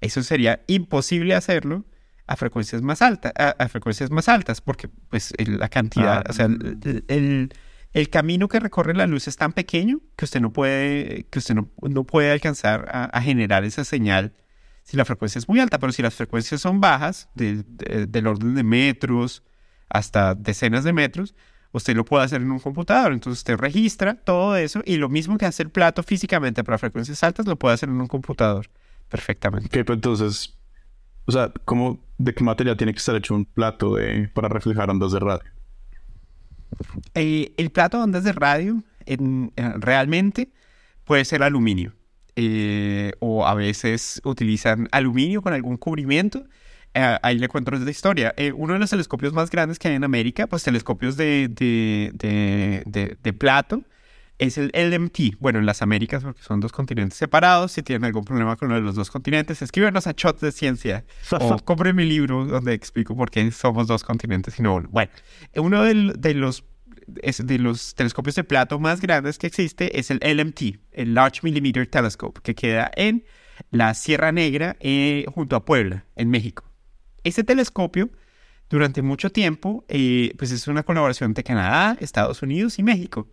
[0.00, 1.84] Eso sería imposible hacerlo
[2.26, 6.30] a frecuencias más altas, a, a frecuencias más altas, porque pues el- la cantidad, Ah.
[6.30, 7.52] o sea, el, el-
[7.92, 11.54] el camino que recorre la luz es tan pequeño que usted no puede, que usted
[11.54, 14.34] no, no puede alcanzar a, a generar esa señal
[14.82, 18.26] si la frecuencia es muy alta, pero si las frecuencias son bajas, de- de- del
[18.26, 19.42] orden de metros
[19.88, 21.34] hasta decenas de metros,
[21.72, 23.12] usted lo puede hacer en un computador.
[23.12, 27.22] Entonces usted registra todo eso y lo mismo que hace el plato físicamente para frecuencias
[27.22, 28.68] altas, lo puede hacer en un computador
[29.08, 29.66] perfectamente.
[29.80, 30.55] Ok, pues entonces,
[31.26, 34.90] o sea, ¿cómo, ¿de qué material tiene que estar hecho un plato de, para reflejar
[34.90, 35.50] ondas de radio?
[37.14, 40.50] Eh, el plato de ondas de radio en- eh, realmente
[41.04, 41.92] puede ser aluminio.
[42.38, 46.44] Eh, o a veces utilizan aluminio con algún cubrimiento.
[47.22, 48.34] Ahí le cuento la historia.
[48.54, 52.10] Uno de los telescopios más grandes que hay en América, pues telescopios de, de,
[52.86, 53.82] de- de plato,
[54.38, 55.38] es el LMT.
[55.38, 57.72] Bueno, en las Américas, porque son dos continentes separados.
[57.72, 61.04] Si tienen algún problema con uno de los dos continentes, escríbanos a Shots de Ciencia
[61.40, 64.88] o compren mi libro donde explico por qué somos dos continentes y no uno.
[64.90, 65.10] Bueno,
[65.56, 66.64] uno de, los
[67.06, 71.86] de los telescopios de plato más grandes que existe es el LMT, el Large Millimeter
[71.86, 73.24] Telescope, que queda en
[73.70, 76.64] la Sierra Negra eh, junto a Puebla, en México.
[77.24, 78.10] Ese telescopio,
[78.68, 83.28] durante mucho tiempo, eh, pues es una colaboración de Canadá, Estados Unidos y México.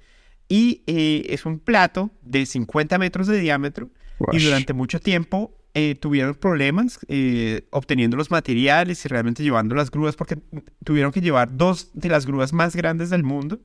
[0.53, 3.89] Y eh, es un plato de 50 metros de diámetro
[4.31, 9.89] y durante mucho tiempo eh, tuvieron problemas eh, obteniendo los materiales y realmente llevando las
[9.89, 10.37] grúas porque
[10.83, 13.61] tuvieron que llevar dos de las grúas más grandes del mundo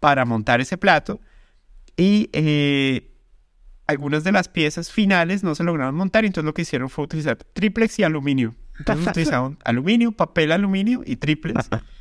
[0.00, 1.20] para montar ese plato.
[1.96, 2.28] Y
[3.86, 7.04] algunas de las piezas finales no se lograron montar y entonces lo que hicieron fue
[7.04, 8.56] utilizar triplex y aluminio.
[8.80, 11.70] Entonces utilizaron aluminio, papel aluminio y triplex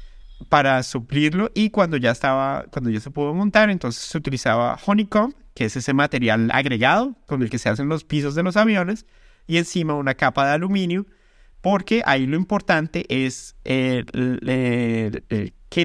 [0.50, 5.34] para suplirlo y cuando ya estaba, cuando ya se pudo montar, entonces se utilizaba honeycomb,
[5.54, 9.06] que es ese material agregado con el que se hacen los pisos de los aviones
[9.48, 11.06] y encima una capa de aluminio,
[11.62, 14.04] porque ahí lo importante es qué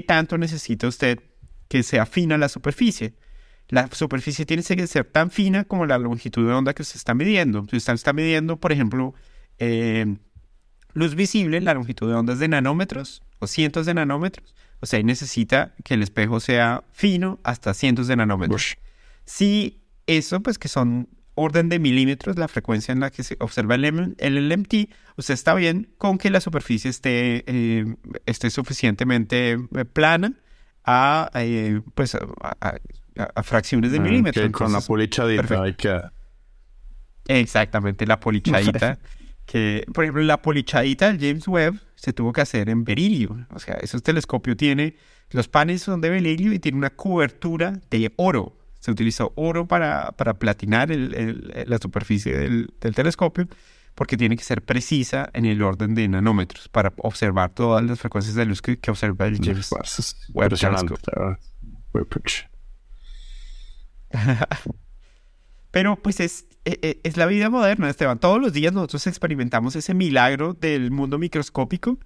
[0.05, 1.19] tanto necesita usted
[1.67, 3.13] que sea fina la superficie.
[3.69, 7.13] La superficie tiene que ser tan fina como la longitud de onda que se está
[7.13, 7.65] midiendo.
[7.69, 9.13] Si usted está midiendo, por ejemplo,
[9.59, 10.17] eh,
[10.93, 14.55] luz visible, la longitud de onda es de nanómetros, o cientos de nanómetros.
[14.79, 18.77] O sea, ahí necesita que el espejo sea fino hasta cientos de nanómetros.
[19.25, 23.75] Si eso, pues que son orden de milímetros, la frecuencia en la que se observa
[23.75, 24.73] el, LMT,
[25.17, 30.33] usted está bien con que la superficie esté, eh, esté suficientemente eh, plana
[30.83, 34.51] a, eh, pues, a, fracciones de ah, milímetros.
[34.51, 36.11] con la polichadita
[37.27, 38.97] Exactamente, la polichadita.
[39.45, 43.45] que, por ejemplo, la polichadita del James Webb se tuvo que hacer en berilio.
[43.51, 44.95] O sea, ese telescopio tiene,
[45.29, 48.57] los paneles son de berilio y tiene una cobertura de oro.
[48.79, 53.47] Se utilizó oro para, para platinar la superficie del, telescopio
[53.93, 58.35] porque tiene que ser precisa en el orden de nanómetros para observar todas las frecuencias
[58.35, 59.69] de luz que, observa el James
[60.33, 61.01] Webb Telescope.
[65.71, 68.19] Pero pues es, es, la vida moderna, Esteban.
[68.19, 71.97] Todos los días nosotros experimentamos ese milagro del mundo microscópico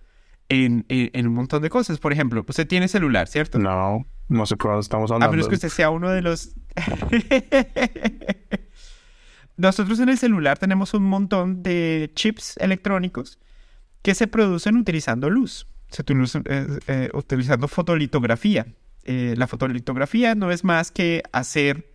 [0.50, 2.00] en, en, un montón de cosas.
[2.00, 3.60] Por ejemplo, usted tiene celular, ¿cierto?
[3.60, 5.28] No, no sé por dónde estamos hablando.
[5.28, 6.56] A menos que usted sea uno de los...
[9.58, 13.40] nosotros en el celular tenemos un montón de chips electrónicos
[14.02, 18.68] que se producen utilizando luz, se eh, eh, utilizando fotolitografía.
[19.04, 21.95] Eh, la fotolitografía no es más que hacer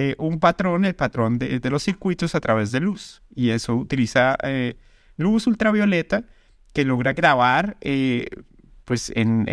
[0.00, 3.20] eh, un patrón, el patrón de, los circuitos a través de luz.
[3.34, 4.76] Y eso utiliza eh,
[5.16, 6.22] luz ultravioleta
[6.72, 8.28] que logra grabar eh,
[8.84, 9.44] pues en,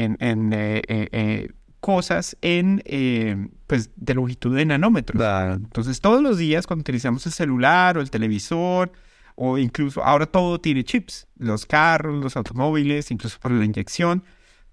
[1.80, 5.20] cosas en pues de longitud de nanómetros.
[5.56, 8.92] Entonces todos los días cuando utilizamos el celular o el televisor
[9.34, 14.24] o incluso ahora todo tiene chips, los carros, los automóviles, incluso por la inyección,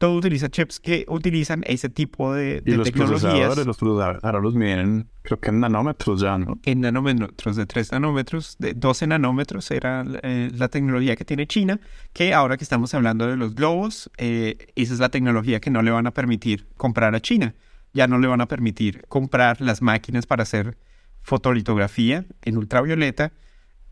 [0.02, 3.56] todo utiliza chips que utilizan ese tipo de, de y los tecnologías.
[3.64, 6.58] los procesadores, ahora los miden, creo que en nanómetros ya, ¿no?
[6.64, 11.78] En nanómetros, de 3 nanómetros, de 12 nanómetros era eh, la tecnología que tiene China,
[12.12, 15.82] que ahora que estamos hablando de los globos, eh, esa es la tecnología que no
[15.82, 17.54] le van a permitir comprar a China.
[17.92, 20.78] Ya no le van a permitir comprar las máquinas para hacer
[21.20, 23.30] fotolitografía en ultravioleta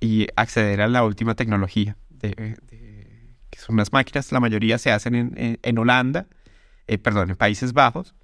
[0.01, 2.57] y acceder a la última tecnología de
[3.59, 6.26] son unas máquinas, la mayoría se hacen en, en, Holanda,
[6.86, 8.14] eh, perdón, en Países Bajos,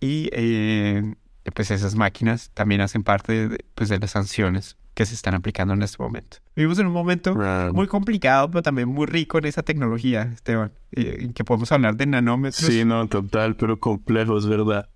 [0.00, 1.14] y eh,
[1.54, 5.74] pues esas máquinas también hacen parte de, pues, de las sanciones que se están aplicando
[5.74, 6.38] en este momento.
[6.54, 7.34] Vivimos en un momento
[7.72, 11.96] muy complicado, pero también muy rico en esa tecnología, Esteban, eh, en que podemos hablar
[11.96, 12.66] de nanómetros.
[12.66, 14.88] Sí, no, total, pero complejo, es verdad.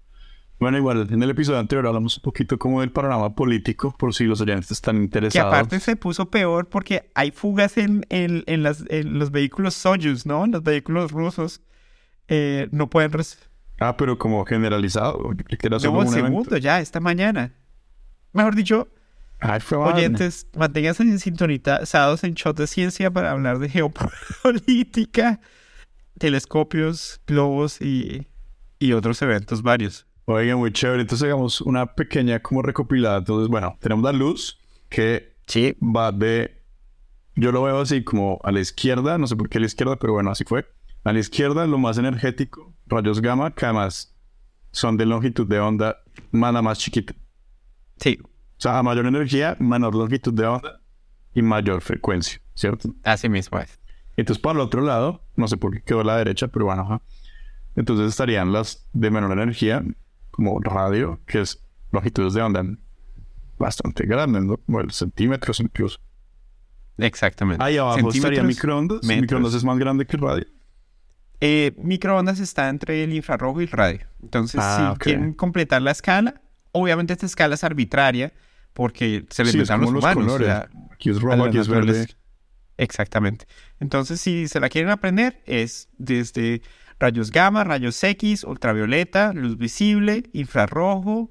[0.59, 4.25] Bueno, igual, en el episodio anterior hablamos un poquito como del panorama político, por si
[4.25, 5.51] los oyentes están interesados.
[5.51, 9.75] Que aparte se puso peor porque hay fugas en, en, en, las, en los vehículos
[9.75, 10.47] Soyuz, ¿no?
[10.47, 11.61] Los vehículos rusos
[12.29, 13.13] eh, no pueden...
[13.79, 15.35] Ah, pero como generalizado.
[15.83, 17.53] No, segundo, ya, esta mañana.
[18.33, 18.89] Mejor dicho,
[19.39, 25.41] Ay, oyentes, manténganse sintonizados en Shot de Ciencia para hablar de geopolítica,
[26.19, 28.27] telescopios, globos y,
[28.79, 30.06] y otros eventos varios.
[30.29, 31.03] Oiga, muy chévere.
[31.03, 33.19] Entonces hagamos una pequeña como recopilada.
[33.19, 34.59] Entonces, bueno, tenemos la luz
[34.89, 35.77] que sí.
[35.81, 36.63] va de...
[37.37, 39.97] Yo lo veo así como a la izquierda, no sé por qué a la izquierda,
[39.97, 40.67] pero bueno, así fue.
[41.05, 44.17] A la izquierda, lo más energético, rayos gamma, que además
[44.73, 45.99] son de longitud de onda
[46.33, 47.15] más, más chiquita.
[47.99, 48.19] Sí.
[48.23, 48.29] O
[48.61, 50.81] sea, a mayor energía, menor longitud de onda
[51.35, 52.93] y mayor frecuencia, ¿cierto?
[53.05, 53.79] Así mismo es.
[54.17, 57.01] Entonces, para el otro lado, no sé por qué quedó a la derecha, pero bueno,
[57.77, 59.85] Entonces estarían las de menor energía,
[60.37, 61.63] como radio, que es
[61.93, 62.63] longitudes de onda
[63.59, 64.61] bastante grandes, ¿no?
[64.67, 65.99] Bueno, centímetros incluso.
[66.99, 67.63] Exactamente.
[67.63, 69.03] Ahí abajo estaría microondas.
[69.03, 69.21] metros.
[69.23, 70.47] Microondas es más grande que el radio.
[71.41, 74.07] Eh, microondas está entre el infrarrojo y el radio.
[74.23, 76.41] Entonces, Ah, si quieren completar la escala,
[76.73, 78.33] obviamente esta escala es arbitraria
[78.73, 80.25] porque se le Sí, como los los humanos.
[80.25, 80.47] o colores.
[80.47, 82.07] sea, Aquí es rojo, aquí es verde.
[82.79, 83.47] Exactamente.
[83.81, 86.63] Entonces, si se la quieren aprender, es desde
[86.99, 91.31] rayos gamma, rayos X, ultravioleta, luz visible, infrarrojo,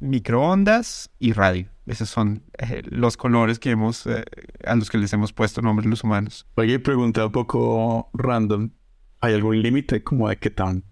[0.00, 1.68] microondas y radio.
[1.86, 4.24] Esos son eh, los colores que hemos, eh,
[4.64, 6.46] a los que les hemos puesto nombres los humanos.
[6.56, 8.70] Oye, pregunta un poco random.
[9.20, 10.84] ¿Hay algún límite como de qué tan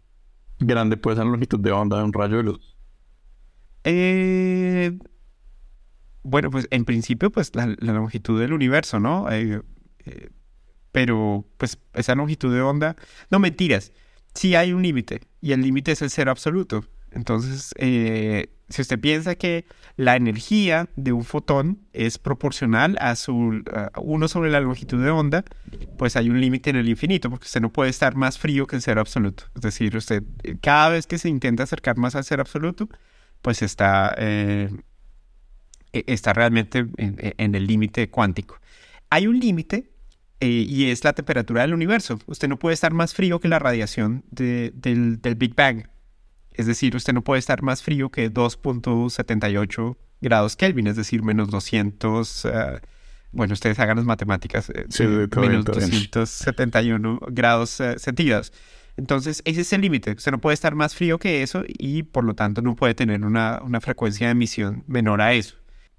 [0.60, 2.76] grande puede ser la longitud de onda de un rayo de luz?
[3.82, 4.96] Eh,
[6.22, 9.26] bueno, pues en principio, pues la, la longitud del universo, ¿no?
[10.94, 12.94] Pero, pues esa longitud de onda,
[13.28, 13.90] no mentiras,
[14.32, 16.84] sí hay un límite y el límite es el cero absoluto.
[17.10, 19.64] Entonces, eh, si usted piensa que
[19.96, 23.64] la energía de un fotón es proporcional a su
[24.00, 25.44] uno sobre la longitud de onda,
[25.98, 28.76] pues hay un límite en el infinito, porque usted no puede estar más frío que
[28.76, 29.46] el cero absoluto.
[29.56, 30.22] Es decir, usted
[30.60, 32.88] cada vez que se intenta acercar más al cero absoluto,
[33.42, 34.70] pues está, eh,
[35.92, 38.60] e- está realmente en, en el límite cuántico.
[39.10, 39.90] Hay un límite
[40.44, 42.18] eh, y es la temperatura del universo.
[42.26, 45.88] Usted no puede estar más frío que la radiación de- del, del Big Bang.
[46.52, 51.50] Es decir, usted no puede estar más frío que 2.78 grados Kelvin, es decir, menos
[51.50, 52.44] 200...
[52.46, 52.80] eh,
[53.32, 54.70] bueno, ustedes hagan las matemáticas.
[54.70, 55.90] eh, Sí, eh, menos todo bien.
[55.90, 58.52] 271 grados eh, centígrados.
[58.96, 60.12] Entonces, ese es el límite.
[60.12, 63.24] Usted no puede estar más frío que eso y por lo tanto no puede tener
[63.24, 65.56] una, una frecuencia de emisión menor a eso.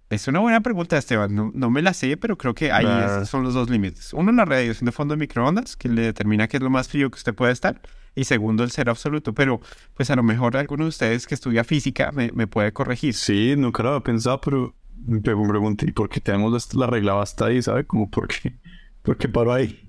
[0.09, 1.33] Es una buena pregunta, Esteban.
[1.33, 2.85] No, no me la sé, pero creo que ahí
[3.21, 4.13] es- son los dos límites.
[4.13, 7.09] Uno, la radiación de fondo de microondas, que le determina qué es lo más frío
[7.09, 7.81] que usted puede estar.
[8.13, 9.33] Y segundo, el cero absoluto.
[9.33, 9.59] Pero,
[9.95, 13.13] pues a lo mejor alguno de ustedes que estudia física me, me puede corregir.
[13.15, 14.75] Sí, nunca lo había pensado, pero
[15.07, 17.61] me pregunté, ¿y por qué tenemos la- la regla hasta ahí?
[17.61, 17.85] ¿Sabe?
[17.85, 18.55] Como, ¿por qué?
[19.01, 19.87] ¿Por qué paro ahí?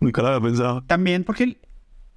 [0.00, 0.82] Nunca lo había pensado.
[0.84, 1.58] También porque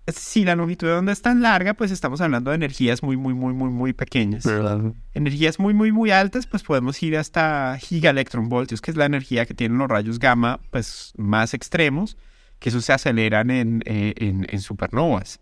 [0.07, 3.33] si la longitud de onda es tan larga, pues estamos hablando de energías muy, muy,
[3.33, 4.45] muy, muy, muy pequeñas.
[4.45, 4.93] ¿Verdad?
[5.13, 9.53] energías muy, muy, muy altas, pues podemos ir hasta gigaelectronvoltios, que es la energía que
[9.53, 12.17] tienen los rayos gamma, pues más extremos,
[12.59, 15.39] que eso se aceleran en, eh, en, en supernovas.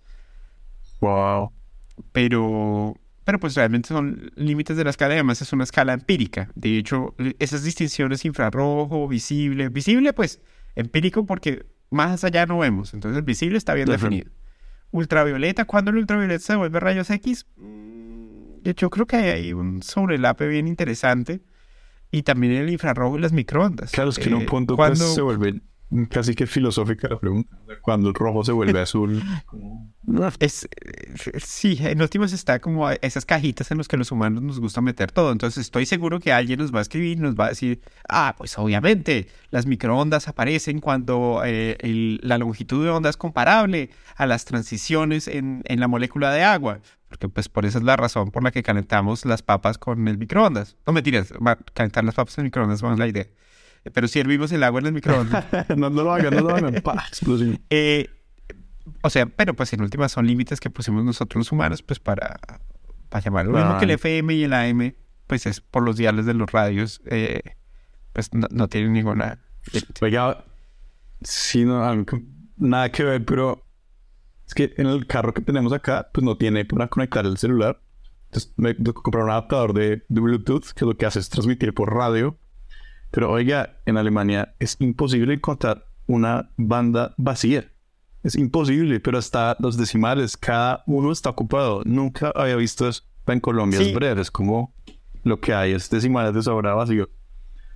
[1.01, 1.51] Wow.
[2.11, 2.95] Pero,
[3.25, 6.49] pero pues realmente son límites de la escala, y además es una escala empírica.
[6.55, 10.39] De hecho, esas distinciones infrarrojo, visible, visible, pues
[10.75, 13.97] empírico porque más allá no vemos, entonces el visible está bien Ujú.
[13.97, 14.31] definido.
[14.93, 17.45] Ultravioleta, ¿cuándo el ultravioleta se vuelve rayos X?
[17.57, 21.41] Mm, Yo creo que hay un sobrelape bien interesante.
[22.11, 23.91] Y también el infrarrojo y las microondas.
[23.91, 25.61] Claro, es que en un Eh, punto cuando- pues, se vuelve
[26.09, 27.55] casi que filosófica la pregunta.
[27.81, 29.21] Cuando el rojo se vuelve azul.
[30.39, 30.67] Es,
[31.43, 35.11] sí, en últimas está como esas cajitas en las que los humanos nos gusta meter
[35.11, 35.31] todo.
[35.31, 38.57] Entonces estoy seguro que alguien nos va a escribir nos va a decir, ah, pues
[38.57, 44.45] obviamente las microondas aparecen cuando eh, el- la longitud de onda es comparable a las
[44.45, 46.79] transiciones en, en la molécula de agua.
[47.07, 50.17] Porque pues por esa es la razón por la que calentamos las papas con el
[50.17, 50.75] microondas.
[50.87, 51.31] No mentiras,
[51.73, 53.27] calentar las papas en el microondas no es la idea.
[53.91, 55.45] Pero si hervimos el agua en el microondas.
[55.75, 56.73] no, no lo hagan, no lo hagan.
[56.83, 57.05] ¡Pah!
[57.07, 57.59] Explosión.
[57.69, 58.09] Eh,
[59.01, 62.39] o sea, pero pues en últimas son límites que pusimos nosotros los humanos, pues para,
[63.09, 63.45] para llamar.
[63.47, 63.91] Lo mismo que el.
[63.91, 64.93] FM y el AM,
[65.27, 67.41] pues es por los diales de los radios, eh,
[68.13, 69.39] pues no, no tienen ninguna.
[70.01, 70.45] Oiga,
[71.21, 72.05] sí, no,
[72.57, 73.65] nada que ver, pero
[74.45, 77.81] es que en el carro que tenemos acá, pues no tiene para conectar el celular.
[78.25, 81.93] Entonces me comprar un adaptador de, de Bluetooth que lo que hace es transmitir por
[81.93, 82.37] radio.
[83.13, 87.71] Pero oiga, en Alemania es imposible encontrar una banda vacía.
[88.23, 91.83] Es imposible, pero hasta los decimales, cada uno está ocupado.
[91.85, 93.77] Nunca había visto eso en Colombia.
[93.77, 93.89] Sí.
[93.89, 94.73] Es breve, es como
[95.23, 97.07] lo que hay, es decimales de sobra vacío.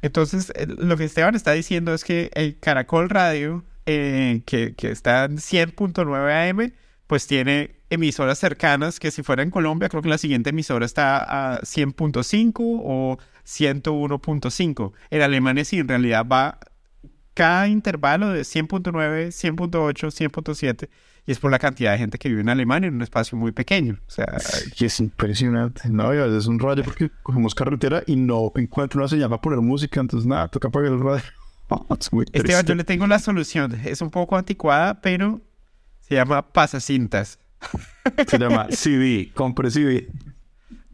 [0.02, 4.90] Entonces, eh, lo que Esteban está diciendo es que el Caracol Radio, eh, que, que
[4.90, 6.74] está en 100.9 AM,
[7.06, 11.54] pues tiene emisoras cercanas que si fuera en Colombia, creo que la siguiente emisora está
[11.54, 14.92] a 100.5 o 101.5.
[15.10, 16.60] En Alemania sí, en realidad va
[17.34, 18.92] cada intervalo de 100.9,
[19.28, 20.90] 100.8, 100.7
[21.28, 23.52] y es por la cantidad de gente que vive en Alemania en un espacio muy
[23.52, 24.00] pequeño.
[24.08, 24.38] O sea,
[24.80, 25.90] Y es impresionante.
[25.90, 29.30] No, y a veces es un radio porque cogemos carretera y no encuentro una señal
[29.30, 30.00] para poner música.
[30.00, 31.22] Entonces, nada, toca apagar el radio.
[32.00, 33.78] es muy Esteban, yo le tengo la solución.
[33.84, 35.42] Es un poco anticuada, pero
[36.00, 37.40] se llama pasacintas.
[38.26, 39.30] Se llama CD.
[39.34, 40.08] Compre CD.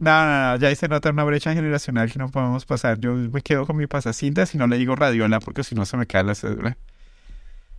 [0.04, 3.00] No, no, no, ya ahí se nota una brecha generacional que no podemos pasar.
[3.00, 5.96] Yo me quedo con mi pasacintas y no le digo radiola porque si no se
[5.96, 6.76] me cae la cédula.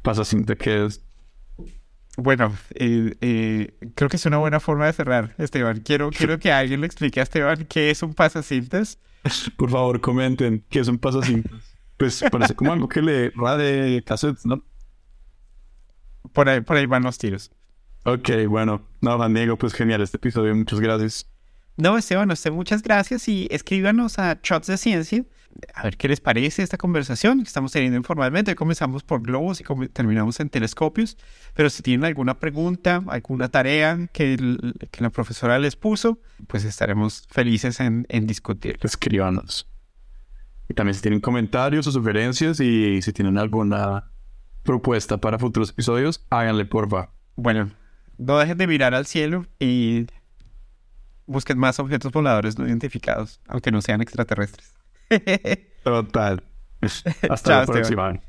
[0.02, 1.04] Pasa cinta que es.
[2.18, 5.82] Bueno, eh, eh, creo que es una buena forma de cerrar, Esteban.
[5.82, 8.98] Quiero, quiero que alguien le explique a Esteban qué es un pasacintas.
[9.58, 11.76] Por favor, comenten qué es un pasacintas.
[11.98, 14.64] Pues parece como algo que le de cassettes, ¿no?
[16.34, 17.52] Por ahí, por ahí van los tiros.
[18.04, 18.82] Ok, bueno.
[19.02, 20.56] No, Juan Diego, pues genial este episodio.
[20.56, 21.30] Muchas gracias.
[21.78, 25.26] No, Esteban, usted muchas gracias y escríbanos a Shots de Ciencia.
[25.74, 28.56] A ver qué les parece esta conversación que estamos teniendo informalmente.
[28.56, 31.18] comenzamos por globos y terminamos en telescopios.
[31.54, 34.38] Pero si tienen alguna pregunta, alguna tarea que,
[35.00, 38.78] la profesora les puso, pues estaremos felices en, en discutir.
[38.82, 39.70] Escríbanos.
[40.70, 44.12] Y también si tienen comentarios o sugerencias y si tienen alguna
[44.64, 47.12] propuesta para futuros episodios, háganle porfa.
[47.36, 47.72] Bueno,
[48.18, 50.08] no dejen de mirar al cielo y
[51.26, 54.74] busquen más objetos voladores no identificados, aunque no sean extraterrestres.
[55.84, 56.44] Total.
[57.30, 58.20] Hasta la próxima.